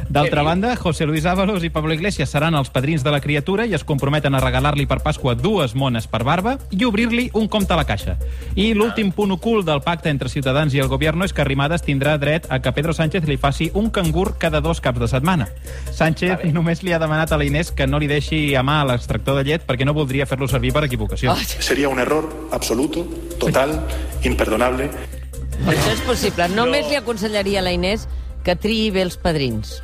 D'altra 0.09 0.43
banda, 0.43 0.75
José 0.77 1.07
Luis 1.07 1.27
Ábalos 1.27 1.63
i 1.65 1.71
Pablo 1.71 1.95
Iglesias 1.95 2.31
seran 2.31 2.55
els 2.59 2.71
padrins 2.71 3.05
de 3.05 3.11
la 3.13 3.21
criatura 3.21 3.67
i 3.67 3.75
es 3.75 3.85
comprometen 3.85 4.35
a 4.35 4.41
regalar-li 4.41 4.87
per 4.91 5.01
Pasqua 5.05 5.35
dues 5.35 5.75
mones 5.75 6.07
per 6.11 6.23
barba 6.25 6.57
i 6.71 6.85
obrir-li 6.85 7.29
un 7.35 7.47
compte 7.49 7.75
a 7.75 7.79
la 7.79 7.85
caixa. 7.87 8.17
I 8.55 8.73
l'últim 8.75 9.13
punt 9.13 9.37
ocult 9.37 9.67
del 9.69 9.83
pacte 9.85 10.11
entre 10.11 10.31
Ciutadans 10.33 10.75
i 10.75 10.81
el 10.83 10.89
Gobierno 10.89 11.25
és 11.25 11.35
que 11.35 11.45
Arrimadas 11.45 11.85
tindrà 11.87 12.17
dret 12.19 12.49
a 12.51 12.61
que 12.63 12.73
Pedro 12.73 12.95
Sánchez 12.97 13.29
li 13.29 13.37
faci 13.37 13.71
un 13.75 13.91
cangur 13.91 14.39
cada 14.39 14.61
dos 14.61 14.81
caps 14.81 15.01
de 15.01 15.09
setmana. 15.11 15.49
Sánchez 15.93 16.47
només 16.55 16.83
li 16.83 16.95
ha 16.95 17.03
demanat 17.03 17.33
a 17.33 17.39
la 17.39 17.47
Inés 17.47 17.71
que 17.71 17.87
no 17.87 18.01
li 18.01 18.09
deixi 18.11 18.55
a 18.57 18.65
mà 18.67 18.81
l'extractor 18.89 19.39
de 19.39 19.45
llet 19.47 19.67
perquè 19.69 19.87
no 19.87 19.95
voldria 19.95 20.27
fer-lo 20.27 20.49
servir 20.49 20.73
per 20.73 20.85
equivocació. 20.89 21.37
Sería 21.59 21.89
un 21.89 21.99
error 21.99 22.29
absoluto, 22.53 23.07
total, 23.39 23.77
imperdonable. 24.25 24.91
Això 25.69 25.93
és 25.93 26.03
possible. 26.07 26.49
Només 26.57 26.89
li 26.89 26.97
aconsellaria 26.97 27.61
a 27.61 27.67
la 27.67 27.77
Inés 27.77 28.09
que 28.45 28.57
triï 28.57 28.91
bé 28.95 29.05
els 29.05 29.19
padrins. 29.21 29.81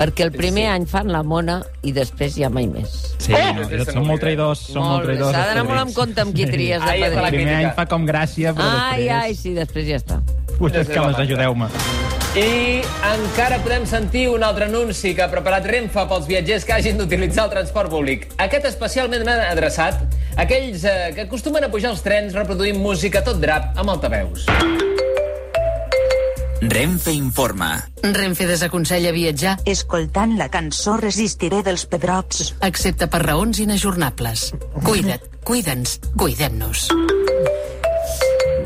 Perquè 0.00 0.24
el 0.24 0.30
primer 0.32 0.66
any 0.72 0.86
fan 0.88 1.10
la 1.12 1.20
mona 1.22 1.58
i 1.84 1.92
després 1.92 2.32
ja 2.40 2.48
mai 2.48 2.64
més. 2.70 2.88
Sí, 3.20 3.34
no, 3.36 3.66
són 3.84 4.06
molt 4.08 4.22
traïdors, 4.24 4.62
són 4.72 4.80
molt 4.80 4.94
Molt 4.94 5.08
traïdors. 5.10 5.34
S'ha 5.34 5.42
els 5.42 5.50
d'anar 5.50 5.64
molt 5.66 5.76
en 5.76 5.82
padrins. 5.82 5.96
compte 5.98 6.22
amb 6.24 6.34
qui 6.38 6.46
tries 6.48 6.80
de 6.80 6.86
la 6.86 7.08
El 7.10 7.12
primer 7.12 7.32
crítica. 7.34 7.58
any 7.58 7.74
fa 7.76 7.84
com 7.90 8.06
gràcia, 8.08 8.54
però 8.56 8.68
Ai, 8.70 9.02
després... 9.02 9.16
ai, 9.20 9.34
sí, 9.36 9.52
després 9.58 9.90
ja 9.90 9.98
està. 10.00 10.20
Potser 10.56 10.86
és 10.86 10.88
que 10.88 11.04
les 11.04 11.20
ajudeu-me. 11.26 11.68
I 12.40 12.80
encara 13.10 13.58
podem 13.58 13.84
sentir 13.90 14.28
un 14.30 14.44
altre 14.46 14.68
anunci 14.70 15.12
que 15.18 15.24
ha 15.24 15.28
preparat 15.32 15.66
Renfe 15.66 16.04
pels 16.08 16.28
viatgers 16.30 16.64
que 16.64 16.72
hagin 16.72 16.96
d'utilitzar 17.00 17.48
el 17.48 17.50
transport 17.56 17.90
públic. 17.90 18.28
Aquest 18.38 18.70
especialment 18.70 19.26
adreçat 19.28 19.98
a 20.36 20.46
aquells 20.46 20.84
eh, 20.84 21.10
que 21.16 21.26
acostumen 21.26 21.66
a 21.66 21.72
pujar 21.72 21.90
als 21.90 22.00
trens 22.06 22.32
reproduint 22.38 22.78
música 22.78 23.20
tot 23.26 23.42
drap 23.42 23.76
amb 23.76 23.90
altaveus. 23.98 24.46
Renfe 26.60 27.12
informa. 27.12 27.88
Renfe 28.02 28.46
desaconsella 28.46 29.12
viatjar, 29.16 29.58
Escoltant 29.64 30.36
la 30.38 30.50
cançó 30.52 30.96
Resistiré 31.00 31.62
dels 31.64 31.86
Pedrots. 31.86 32.54
excepte 32.60 33.06
per 33.08 33.22
raons 33.24 33.58
inajornables. 33.60 34.52
Cuida't, 34.84 35.24
cuida'ns, 35.44 36.00
cuidem-nos. 36.16 36.88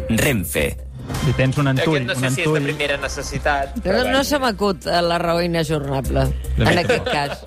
Renfe. 0.09 0.77
Si 1.25 1.33
tens 1.37 1.57
un 1.61 1.69
antull, 1.69 2.03
Aquest 2.03 2.21
no 2.21 2.29
un 2.29 2.35
sé 2.35 2.35
si 2.35 2.43
és 2.49 2.53
de 2.55 2.61
primera 2.65 2.97
necessitat. 2.97 3.77
No, 3.85 4.05
no 4.11 4.25
se 4.25 4.39
m'acut 4.41 4.87
eh, 4.87 5.01
la 5.05 5.19
raó 5.19 5.41
inajornable, 5.45 6.27
en 6.59 6.79
aquest 6.81 7.05
cas. 7.05 7.45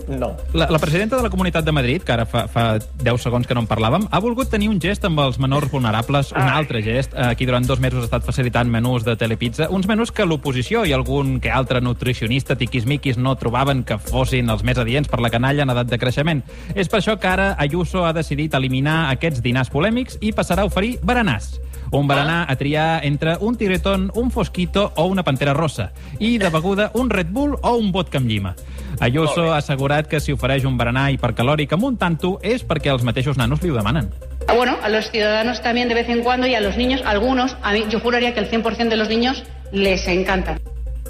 No. 0.16 0.36
La, 0.54 0.68
la 0.70 0.78
presidenta 0.78 1.16
de 1.16 1.22
la 1.22 1.30
Comunitat 1.30 1.64
de 1.64 1.72
Madrid, 1.72 2.02
que 2.02 2.12
ara 2.12 2.24
fa, 2.26 2.46
fa 2.48 2.78
10 2.78 3.22
segons 3.22 3.46
que 3.46 3.54
no 3.56 3.62
en 3.64 3.68
parlàvem, 3.68 4.06
ha 4.10 4.20
volgut 4.22 4.48
tenir 4.52 4.68
un 4.70 4.78
gest 4.80 5.04
amb 5.04 5.20
els 5.20 5.38
menors 5.42 5.70
vulnerables, 5.72 6.30
un 6.32 6.46
altre 6.46 6.82
gest. 6.82 7.12
Eh, 7.14 7.26
Aquí 7.36 7.44
durant 7.46 7.66
dos 7.66 7.80
mesos 7.82 8.04
ha 8.04 8.08
estat 8.08 8.24
facilitant 8.24 8.70
menús 8.70 9.04
de 9.04 9.16
Telepizza, 9.18 9.68
uns 9.70 9.88
menús 9.90 10.12
que 10.14 10.24
l'oposició 10.24 10.84
i 10.86 10.94
algun 10.96 11.40
que 11.42 11.50
altre 11.50 11.82
nutricionista 11.84 12.56
tiquismiquis 12.56 13.18
no 13.18 13.34
trobaven 13.36 13.82
que 13.84 13.98
fossin 13.98 14.48
els 14.50 14.64
més 14.64 14.78
adients 14.78 15.08
per 15.10 15.20
la 15.20 15.30
canalla 15.30 15.66
en 15.66 15.74
edat 15.74 15.90
de 15.90 15.98
creixement. 16.00 16.42
És 16.74 16.88
per 16.88 17.02
això 17.02 17.18
que 17.20 17.28
ara 17.28 17.54
Ayuso 17.58 18.06
ha 18.06 18.14
decidit 18.16 18.54
eliminar 18.54 19.10
aquests 19.10 19.42
dinars 19.44 19.70
polèmics 19.74 20.18
i 20.20 20.32
passarà 20.32 20.64
a 20.64 20.70
oferir 20.70 20.96
berenars. 21.02 21.56
Un 21.92 22.08
berenar 22.08 22.46
a 22.50 22.56
triar 22.56 23.04
entre 23.06 23.36
un 23.38 23.54
tigretón, 23.54 24.10
un 24.14 24.30
fosquito 24.30 24.92
o 24.96 25.06
una 25.06 25.22
pantera 25.22 25.54
rosa. 25.54 25.92
I 26.18 26.36
de 26.38 26.50
beguda, 26.50 26.90
un 26.94 27.10
Red 27.10 27.28
Bull 27.30 27.54
o 27.62 27.76
un 27.76 27.92
vodka 27.92 28.18
amb 28.18 28.26
llima. 28.26 28.56
Ayuso 29.00 29.52
ha 29.52 29.58
assegurat 29.58 30.06
que 30.06 30.20
si 30.20 30.32
ofereix 30.32 30.64
un 30.64 30.78
berenar 30.78 31.10
hipercalòric 31.12 31.72
amb 31.76 31.84
un 31.84 31.96
tanto 31.96 32.38
és 32.42 32.64
perquè 32.66 32.92
els 32.92 33.04
mateixos 33.04 33.36
nanos 33.36 33.62
li 33.62 33.70
ho 33.70 33.76
demanen. 33.76 34.10
Ah, 34.48 34.54
Bueno, 34.54 34.76
a 34.82 34.88
los 34.88 35.10
ciudadanos 35.10 35.60
también 35.60 35.88
de 35.88 35.94
vez 35.94 36.08
en 36.08 36.22
cuando 36.22 36.46
y 36.46 36.54
a 36.54 36.60
los 36.60 36.76
niños, 36.76 37.02
algunos, 37.04 37.56
a 37.62 37.72
mí 37.72 37.84
yo 37.90 38.00
juraría 38.00 38.32
que 38.32 38.40
el 38.40 38.50
100% 38.50 38.88
de 38.88 38.96
los 38.96 39.08
niños 39.08 39.44
les 39.72 40.06
encantan. 40.08 40.58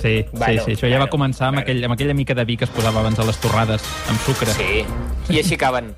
Sí, 0.00 0.24
Bueno, 0.32 0.62
sí, 0.62 0.74
sí, 0.74 0.76
això 0.76 0.90
ja 0.92 0.98
va 1.00 1.08
començar 1.10 1.48
amb, 1.48 1.62
aquell, 1.62 1.82
amb 1.84 1.94
aquella 1.96 2.14
mica 2.14 2.34
de 2.34 2.44
vi 2.44 2.56
que 2.56 2.66
es 2.68 2.70
posava 2.70 3.00
abans 3.00 3.18
a 3.18 3.24
les 3.24 3.38
torrades, 3.40 3.82
amb 4.10 4.20
sucre. 4.26 4.52
Sí, 4.56 4.84
i 5.32 5.40
així 5.40 5.56
acaben. 5.56 5.94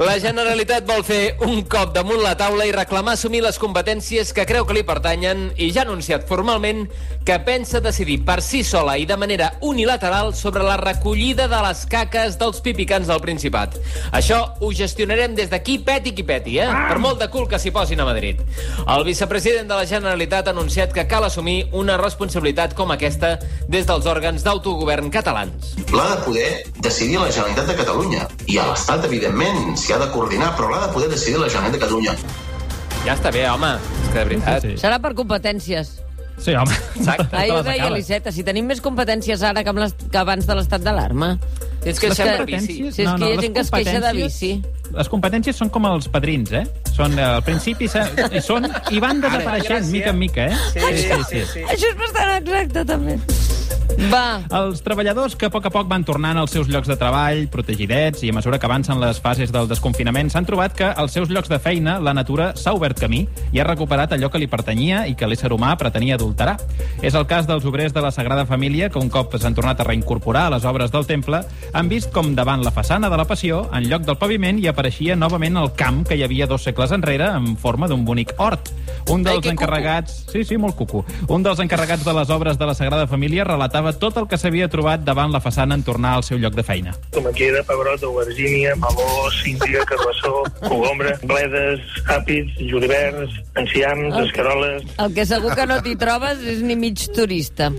La 0.00 0.16
Generalitat 0.18 0.86
vol 0.88 1.04
fer 1.04 1.36
un 1.44 1.62
cop 1.70 1.92
damunt 1.94 2.22
la 2.22 2.32
taula 2.40 2.64
i 2.66 2.72
reclamar 2.72 3.14
assumir 3.18 3.42
les 3.44 3.58
competències 3.60 4.32
que 4.32 4.46
creu 4.48 4.64
que 4.66 4.74
li 4.74 4.82
pertanyen 4.88 5.50
i 5.56 5.68
ja 5.74 5.82
ha 5.82 5.86
anunciat 5.86 6.24
formalment 6.28 6.86
que 7.26 7.36
pensa 7.44 7.82
decidir 7.84 8.22
per 8.24 8.40
si 8.42 8.62
sola 8.64 8.96
i 8.98 9.04
de 9.06 9.16
manera 9.20 9.52
unilateral 9.60 10.32
sobre 10.34 10.64
la 10.64 10.78
recollida 10.80 11.46
de 11.48 11.60
les 11.66 11.84
caques 11.86 12.38
dels 12.40 12.62
pipicans 12.64 13.06
del 13.10 13.20
Principat. 13.22 13.76
Això 14.12 14.40
ho 14.60 14.72
gestionarem 14.72 15.36
des 15.36 15.50
d'aquí 15.52 15.78
peti 15.84 16.14
qui 16.16 16.24
peti, 16.26 16.58
eh? 16.58 16.70
Per 16.88 16.98
molt 16.98 17.20
de 17.20 17.28
cul 17.30 17.46
que 17.48 17.60
s'hi 17.60 17.70
posin 17.70 18.00
a 18.00 18.08
Madrid. 18.08 18.40
El 18.88 19.04
vicepresident 19.04 19.68
de 19.68 19.76
la 19.76 19.86
Generalitat 19.86 20.48
ha 20.48 20.56
anunciat 20.56 20.92
que 20.92 21.06
cal 21.06 21.28
assumir 21.28 21.66
una 21.72 21.98
responsabilitat 22.00 22.74
com 22.74 22.90
aquesta 22.90 23.36
des 23.68 23.86
dels 23.88 24.06
òrgans 24.06 24.44
d'autogovern 24.44 25.10
catalans. 25.10 25.74
L'ha 25.92 26.06
de 26.14 26.20
poder 26.26 26.48
decidir 26.84 27.18
la 27.20 27.30
Generalitat 27.30 27.72
de 27.72 27.76
Catalunya. 27.80 28.28
I 28.46 28.58
a 28.58 28.68
l'Estat, 28.70 29.04
evidentment, 29.08 29.76
s'hi 29.76 29.94
ha 29.94 30.00
de 30.02 30.10
coordinar, 30.14 30.54
però 30.58 30.70
l'ha 30.72 30.86
de 30.86 30.92
poder 30.94 31.10
decidir 31.12 31.40
la 31.40 31.50
Generalitat 31.50 31.80
de 31.80 31.84
Catalunya. 31.86 32.16
Ja 33.02 33.16
està 33.16 33.32
bé, 33.34 33.48
home. 33.50 33.74
És 34.04 34.08
que 34.12 34.18
de 34.18 34.24
veritat... 34.30 34.62
Sí, 34.62 34.76
sí. 34.76 34.82
Serà 34.84 35.00
per 35.02 35.14
competències. 35.18 35.96
Sí, 36.42 36.54
home. 36.58 36.74
Exacte. 36.96 37.36
Ho 37.36 37.56
les 37.56 37.64
deia 37.64 37.84
acabes. 37.84 37.92
l'Iceta, 38.00 38.32
si 38.34 38.42
tenim 38.42 38.66
més 38.66 38.80
competències 38.82 39.42
ara 39.46 39.62
que, 39.62 39.70
amb 39.70 39.78
les, 39.78 39.92
que 40.10 40.18
abans 40.18 40.46
de 40.48 40.56
l'estat 40.58 40.82
d'alarma. 40.82 41.36
Tens 41.82 41.98
que 42.00 42.08
Les 42.10 42.16
deixar 42.18 42.26
per 42.32 42.40
competències- 42.42 42.66
bici. 42.66 42.92
Sí, 42.96 43.02
és 43.02 43.12
que 43.14 43.28
hi 43.28 43.32
ha 43.36 43.40
gent 43.40 43.54
que 43.54 43.60
es 43.60 43.70
queixa 43.70 44.00
de 44.00 44.12
bici. 44.18 44.52
Les 44.92 45.08
competències 45.08 45.56
són 45.56 45.70
com 45.70 45.86
els 45.86 46.08
padrins, 46.08 46.50
eh? 46.52 46.64
Són, 46.92 47.14
eh, 47.18 47.22
al 47.22 47.42
principi 47.46 47.88
són 47.88 48.66
i 48.90 49.00
van 49.00 49.20
desapareixent, 49.22 49.86
mica 49.90 50.10
en 50.10 50.18
mica, 50.18 50.46
eh? 50.46 50.56
Això 50.76 51.88
és 51.88 51.96
bastant 51.96 52.36
exacte, 52.42 52.84
també. 52.84 53.18
Va, 54.12 54.42
Els 54.56 54.80
treballadors 54.84 55.34
que 55.38 55.46
a 55.48 55.52
poc 55.52 55.66
a 55.68 55.70
poc 55.72 55.88
van 55.90 56.04
tornant 56.04 56.38
als 56.38 56.52
seus 56.54 56.68
llocs 56.70 56.88
de 56.88 56.96
treball, 57.00 57.46
protegidets, 57.52 58.22
i 58.24 58.30
a 58.30 58.34
mesura 58.36 58.58
que 58.60 58.68
avancen 58.68 59.00
les 59.00 59.20
fases 59.22 59.52
del 59.52 59.68
desconfinament, 59.70 60.30
s'han 60.32 60.46
trobat 60.48 60.74
que 60.76 60.88
als 60.88 61.12
seus 61.16 61.30
llocs 61.32 61.50
de 61.52 61.58
feina 61.62 61.98
la 62.00 62.14
natura 62.16 62.50
s'ha 62.56 62.74
obert 62.76 63.00
camí 63.00 63.22
i 63.52 63.60
ha 63.60 63.66
recuperat 63.68 64.12
allò 64.12 64.30
que 64.32 64.40
li 64.40 64.48
pertanyia 64.50 65.04
i 65.08 65.16
que 65.18 65.28
l'ésser 65.28 65.52
humà 65.52 65.74
pretenia 65.80 66.16
adulterar. 66.16 66.56
És 67.02 67.16
el 67.18 67.26
cas 67.30 67.48
dels 67.48 67.66
obrers 67.68 67.92
de 67.92 68.04
la 68.04 68.12
Sagrada 68.14 68.46
Família, 68.46 68.90
que 68.90 69.00
un 69.00 69.10
cop 69.12 69.36
s'han 69.36 69.56
tornat 69.56 69.80
a 69.80 69.88
reincorporar 69.88 70.46
a 70.48 70.54
les 70.56 70.68
obres 70.68 70.92
del 70.92 71.06
temple, 71.06 71.42
han 71.72 71.88
vist 71.92 72.12
com 72.12 72.34
davant 72.34 72.64
la 72.64 72.74
façana 72.74 73.10
de 73.12 73.20
la 73.20 73.28
Passió, 73.28 73.66
en 73.72 73.88
lloc 73.90 74.06
del 74.08 74.18
paviment, 74.18 74.58
hi 74.58 74.68
apareixia 74.72 75.16
novament 75.16 75.56
el 75.60 75.72
camp 75.76 76.04
que 76.08 76.16
hi 76.16 76.24
havia 76.24 76.48
dos 76.50 76.64
segles 76.64 76.92
enrere 76.92 77.32
en 77.36 77.56
forma 77.56 77.88
d'un 77.88 78.04
bonic 78.04 78.34
hort. 78.38 78.72
Un 79.10 79.22
dels 79.24 79.46
encarregats... 79.50 80.24
Sí, 80.32 80.44
sí, 80.44 80.56
molt 80.56 80.76
cucu. 80.76 81.04
Un 81.28 81.42
dels 81.42 81.58
encarregats 81.60 82.04
de 82.04 82.12
les 82.14 82.30
obres 82.30 82.58
de 82.58 82.66
la 82.66 82.74
Sagrada 82.74 83.06
Família 83.06 83.44
relatava 83.44 83.92
tot 83.92 84.16
el 84.20 84.28
que 84.28 84.38
s'havia 84.38 84.68
trobat 84.72 85.02
davant 85.04 85.32
la 85.32 85.40
façana 85.40 85.74
en 85.74 85.82
tornar 85.82 86.14
al 86.16 86.22
seu 86.24 86.38
lloc 86.38 86.54
de 86.54 86.62
feina. 86.62 86.94
tomaquera, 87.10 87.62
pebrot, 87.64 88.02
aubergínia, 88.04 88.74
meló, 88.76 89.30
síndria, 89.42 89.80
carbassó, 89.84 90.42
cogombre, 90.68 91.16
bledes, 91.22 91.80
àpids, 92.08 92.52
juliverns, 92.70 93.32
enciams, 93.56 94.14
El- 94.14 94.26
escaroles... 94.26 94.82
el 94.98 95.14
que 95.14 95.26
segur 95.26 95.54
que 95.54 95.66
no 95.66 95.80
t'hi 95.82 95.96
trobes 95.96 96.38
és 96.54 96.62
ni 96.62 96.76
mig 96.76 96.98
turista. 97.14 97.70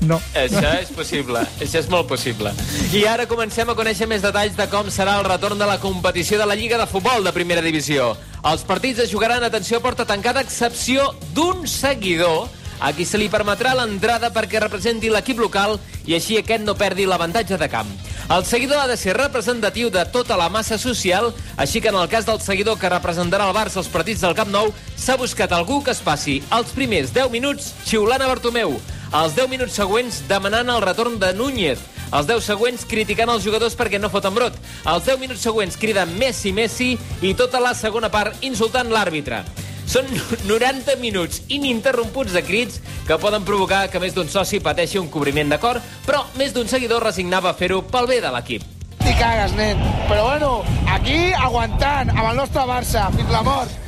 No. 0.00 0.20
Això 0.34 0.72
és 0.80 0.90
possible, 0.96 1.44
això 1.60 1.78
és 1.82 1.90
molt 1.92 2.08
possible. 2.08 2.52
I 2.96 3.04
ara 3.06 3.26
comencem 3.30 3.68
a 3.70 3.76
conèixer 3.78 4.08
més 4.10 4.22
detalls 4.24 4.56
de 4.56 4.66
com 4.72 4.88
serà 4.90 5.18
el 5.20 5.24
retorn 5.28 5.58
de 5.60 5.66
la 5.68 5.78
competició 5.80 6.38
de 6.40 6.46
la 6.46 6.56
Lliga 6.58 6.78
de 6.80 6.86
Futbol 6.90 7.24
de 7.24 7.32
Primera 7.36 7.62
Divisió. 7.62 8.14
Els 8.40 8.62
partits 8.64 9.02
es 9.04 9.10
jugaran, 9.12 9.44
atenció, 9.44 9.82
porta 9.84 10.06
tancada, 10.08 10.40
excepció 10.40 11.10
d'un 11.36 11.66
seguidor 11.68 12.48
a 12.80 12.94
qui 12.96 13.04
se 13.04 13.18
li 13.20 13.26
permetrà 13.28 13.74
l'entrada 13.76 14.30
perquè 14.32 14.62
representi 14.62 15.10
l'equip 15.12 15.42
local 15.42 15.76
i 16.08 16.14
així 16.16 16.38
aquest 16.40 16.64
no 16.64 16.72
perdi 16.72 17.04
l'avantatge 17.04 17.58
de 17.60 17.68
camp. 17.68 17.90
El 18.32 18.46
seguidor 18.48 18.80
ha 18.80 18.86
de 18.88 18.96
ser 18.96 19.12
representatiu 19.18 19.90
de 19.92 20.06
tota 20.08 20.38
la 20.40 20.48
massa 20.48 20.78
social, 20.80 21.34
així 21.60 21.82
que 21.84 21.92
en 21.92 21.98
el 22.00 22.08
cas 22.08 22.24
del 22.24 22.40
seguidor 22.40 22.78
que 22.80 22.88
representarà 22.88 23.50
el 23.50 23.56
Barça 23.56 23.82
als 23.82 23.92
partits 23.92 24.24
del 24.24 24.36
Camp 24.38 24.48
Nou, 24.54 24.72
s'ha 24.96 25.18
buscat 25.20 25.52
algú 25.52 25.82
que 25.84 25.92
es 25.92 26.00
passi 26.00 26.40
els 26.56 26.72
primers 26.72 27.12
10 27.12 27.28
minuts 27.34 27.74
xiulant 27.84 28.22
a 28.24 28.30
Bartomeu, 28.30 28.78
els 29.20 29.36
10 29.36 29.52
minuts 29.52 29.76
següents 29.76 30.22
demanant 30.30 30.72
el 30.72 30.80
retorn 30.80 31.18
de 31.20 31.34
Núñez, 31.36 31.82
els 32.10 32.26
10 32.26 32.44
següents 32.44 32.84
criticant 32.90 33.30
els 33.30 33.44
jugadors 33.46 33.76
perquè 33.78 34.00
no 34.00 34.10
foten 34.10 34.34
brot, 34.34 34.56
els 34.90 35.06
10 35.06 35.20
minuts 35.22 35.44
següents 35.46 35.78
criden 35.80 36.16
Messi, 36.18 36.52
Messi 36.52 36.96
i 37.22 37.34
tota 37.38 37.60
la 37.62 37.74
segona 37.74 38.10
part 38.10 38.42
insultant 38.46 38.90
l'àrbitre. 38.90 39.44
Són 39.90 40.06
90 40.50 40.96
minuts 41.02 41.42
ininterromputs 41.50 42.34
de 42.36 42.42
crits 42.46 42.80
que 43.06 43.18
poden 43.18 43.46
provocar 43.46 43.88
que 43.90 44.02
més 44.02 44.14
d'un 44.14 44.30
soci 44.30 44.60
pateixi 44.62 45.00
un 45.00 45.10
cobriment 45.10 45.50
de 45.50 45.58
cor, 45.62 45.80
però 46.06 46.22
més 46.38 46.54
d'un 46.54 46.68
seguidor 46.70 47.02
resignava 47.06 47.50
a 47.50 47.58
fer-ho 47.58 47.82
pel 47.82 48.06
bé 48.10 48.20
de 48.22 48.30
l'equip. 48.34 48.66
T'hi 49.00 49.14
cagues, 49.18 49.54
nen. 49.56 49.80
Però 50.06 50.26
bueno, 50.28 50.50
aquí 50.92 51.32
aguantant, 51.32 52.12
amb 52.12 52.26
el 52.30 52.42
nostre 52.42 52.66
Barça, 52.68 53.08
fins 53.16 53.32
la 53.32 53.42
mort. 53.42 53.78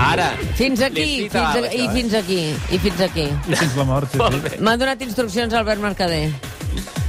Ara. 0.00 0.30
Fins 0.56 0.80
aquí, 0.82 1.28
fins 1.28 1.36
a, 1.36 1.60
i 1.68 1.84
eh? 1.84 1.88
fins 1.92 2.14
aquí, 2.16 2.40
i 2.72 2.80
fins 2.80 3.02
aquí. 3.06 3.26
I 3.28 3.58
fins 3.60 3.76
la 3.76 3.84
mort, 3.86 4.10
sí, 4.10 4.18
sí. 4.48 4.60
M'ha 4.64 4.76
donat 4.80 5.02
instruccions 5.04 5.54
Albert 5.54 5.84
Mercader. 5.84 6.55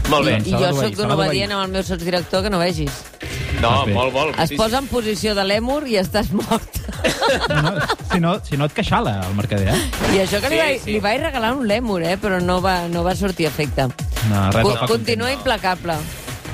Molt 0.09 0.25
bé. 0.25 0.37
I, 0.45 0.49
i 0.49 0.55
jo 0.55 0.71
sóc 0.77 0.95
d'un 0.95 1.11
obedient 1.11 1.51
amb 1.51 1.65
el 1.65 1.71
meu 1.73 1.83
sotsdirector 1.83 2.43
que 2.45 2.49
no 2.53 2.59
vegis. 2.61 2.91
No, 3.61 3.69
Vas 3.71 3.85
bé. 3.87 3.93
molt, 3.95 4.13
molt. 4.13 4.39
Es 4.39 4.51
posa 4.55 4.77
en 4.79 4.87
posició 4.87 5.33
de 5.35 5.43
lèmur 5.43 5.81
i 5.89 5.97
estàs 5.99 6.29
mort. 6.31 6.77
No, 7.49 7.61
no, 7.61 7.71
si, 8.11 8.19
no, 8.23 8.31
si 8.45 8.57
no 8.57 8.65
et 8.69 8.73
queixala, 8.77 9.17
el 9.27 9.35
mercader, 9.37 9.73
eh? 9.73 9.81
I 10.15 10.21
això 10.23 10.39
que 10.41 10.49
li, 10.51 10.55
Sí, 10.57 10.61
vaig, 10.61 10.81
sí. 10.83 10.91
li 10.95 10.99
vaig 11.03 11.21
regalar 11.21 11.53
un 11.57 11.65
lèmur, 11.69 11.99
eh? 12.05 12.15
però 12.21 12.39
no 12.41 12.59
va, 12.61 12.87
no 12.87 13.03
va 13.05 13.15
sortir 13.15 13.47
efecte. 13.49 13.87
No, 14.29 14.43
res 14.53 14.63
Co 14.65 14.75
fa 14.77 14.87
continua 14.89 15.31
implacable 15.33 15.97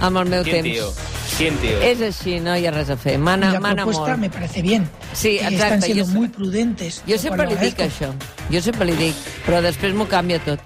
amb 0.03 0.17
el 0.23 0.31
meu 0.31 0.43
Quin 0.43 0.55
temps. 0.61 0.71
tio. 0.71 0.89
Quin 1.37 1.55
tio. 1.61 1.77
És 1.81 2.01
així, 2.05 2.39
no 2.43 2.55
hi 2.57 2.67
ha 2.67 2.71
res 2.75 2.89
a 2.93 2.97
fer. 2.97 3.17
Mana, 3.17 3.51
la 3.53 3.59
mana 3.59 3.83
propuesta 3.83 4.13
molt. 4.15 4.19
me 4.21 4.29
parece 4.29 4.61
bien. 4.61 4.87
Sí, 5.13 5.37
exacte. 5.37 5.55
Están 5.63 5.81
siendo 5.81 6.05
jo, 6.05 6.11
muy 6.13 6.27
prudentes. 6.29 7.01
jo 7.07 7.17
sempre 7.17 7.47
li 7.47 7.55
dic 7.61 7.79
això. 7.79 8.11
Jo 8.51 8.61
sempre 8.61 8.85
li 8.85 8.95
dic, 8.99 9.15
però 9.47 9.61
després 9.61 9.93
m'ho 9.95 10.07
canvia 10.07 10.39
tot. 10.43 10.59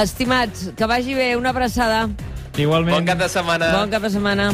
Estimats, 0.00 0.70
que 0.76 0.86
vagi 0.86 1.14
bé, 1.14 1.36
una 1.36 1.50
abraçada. 1.50 2.08
Igualment. 2.56 2.96
Bon 2.96 3.04
cap 3.04 3.18
de 3.20 3.28
setmana. 3.28 3.72
Bon 3.76 3.92
cap 3.92 4.02
de 4.02 4.10
setmana. 4.16 4.52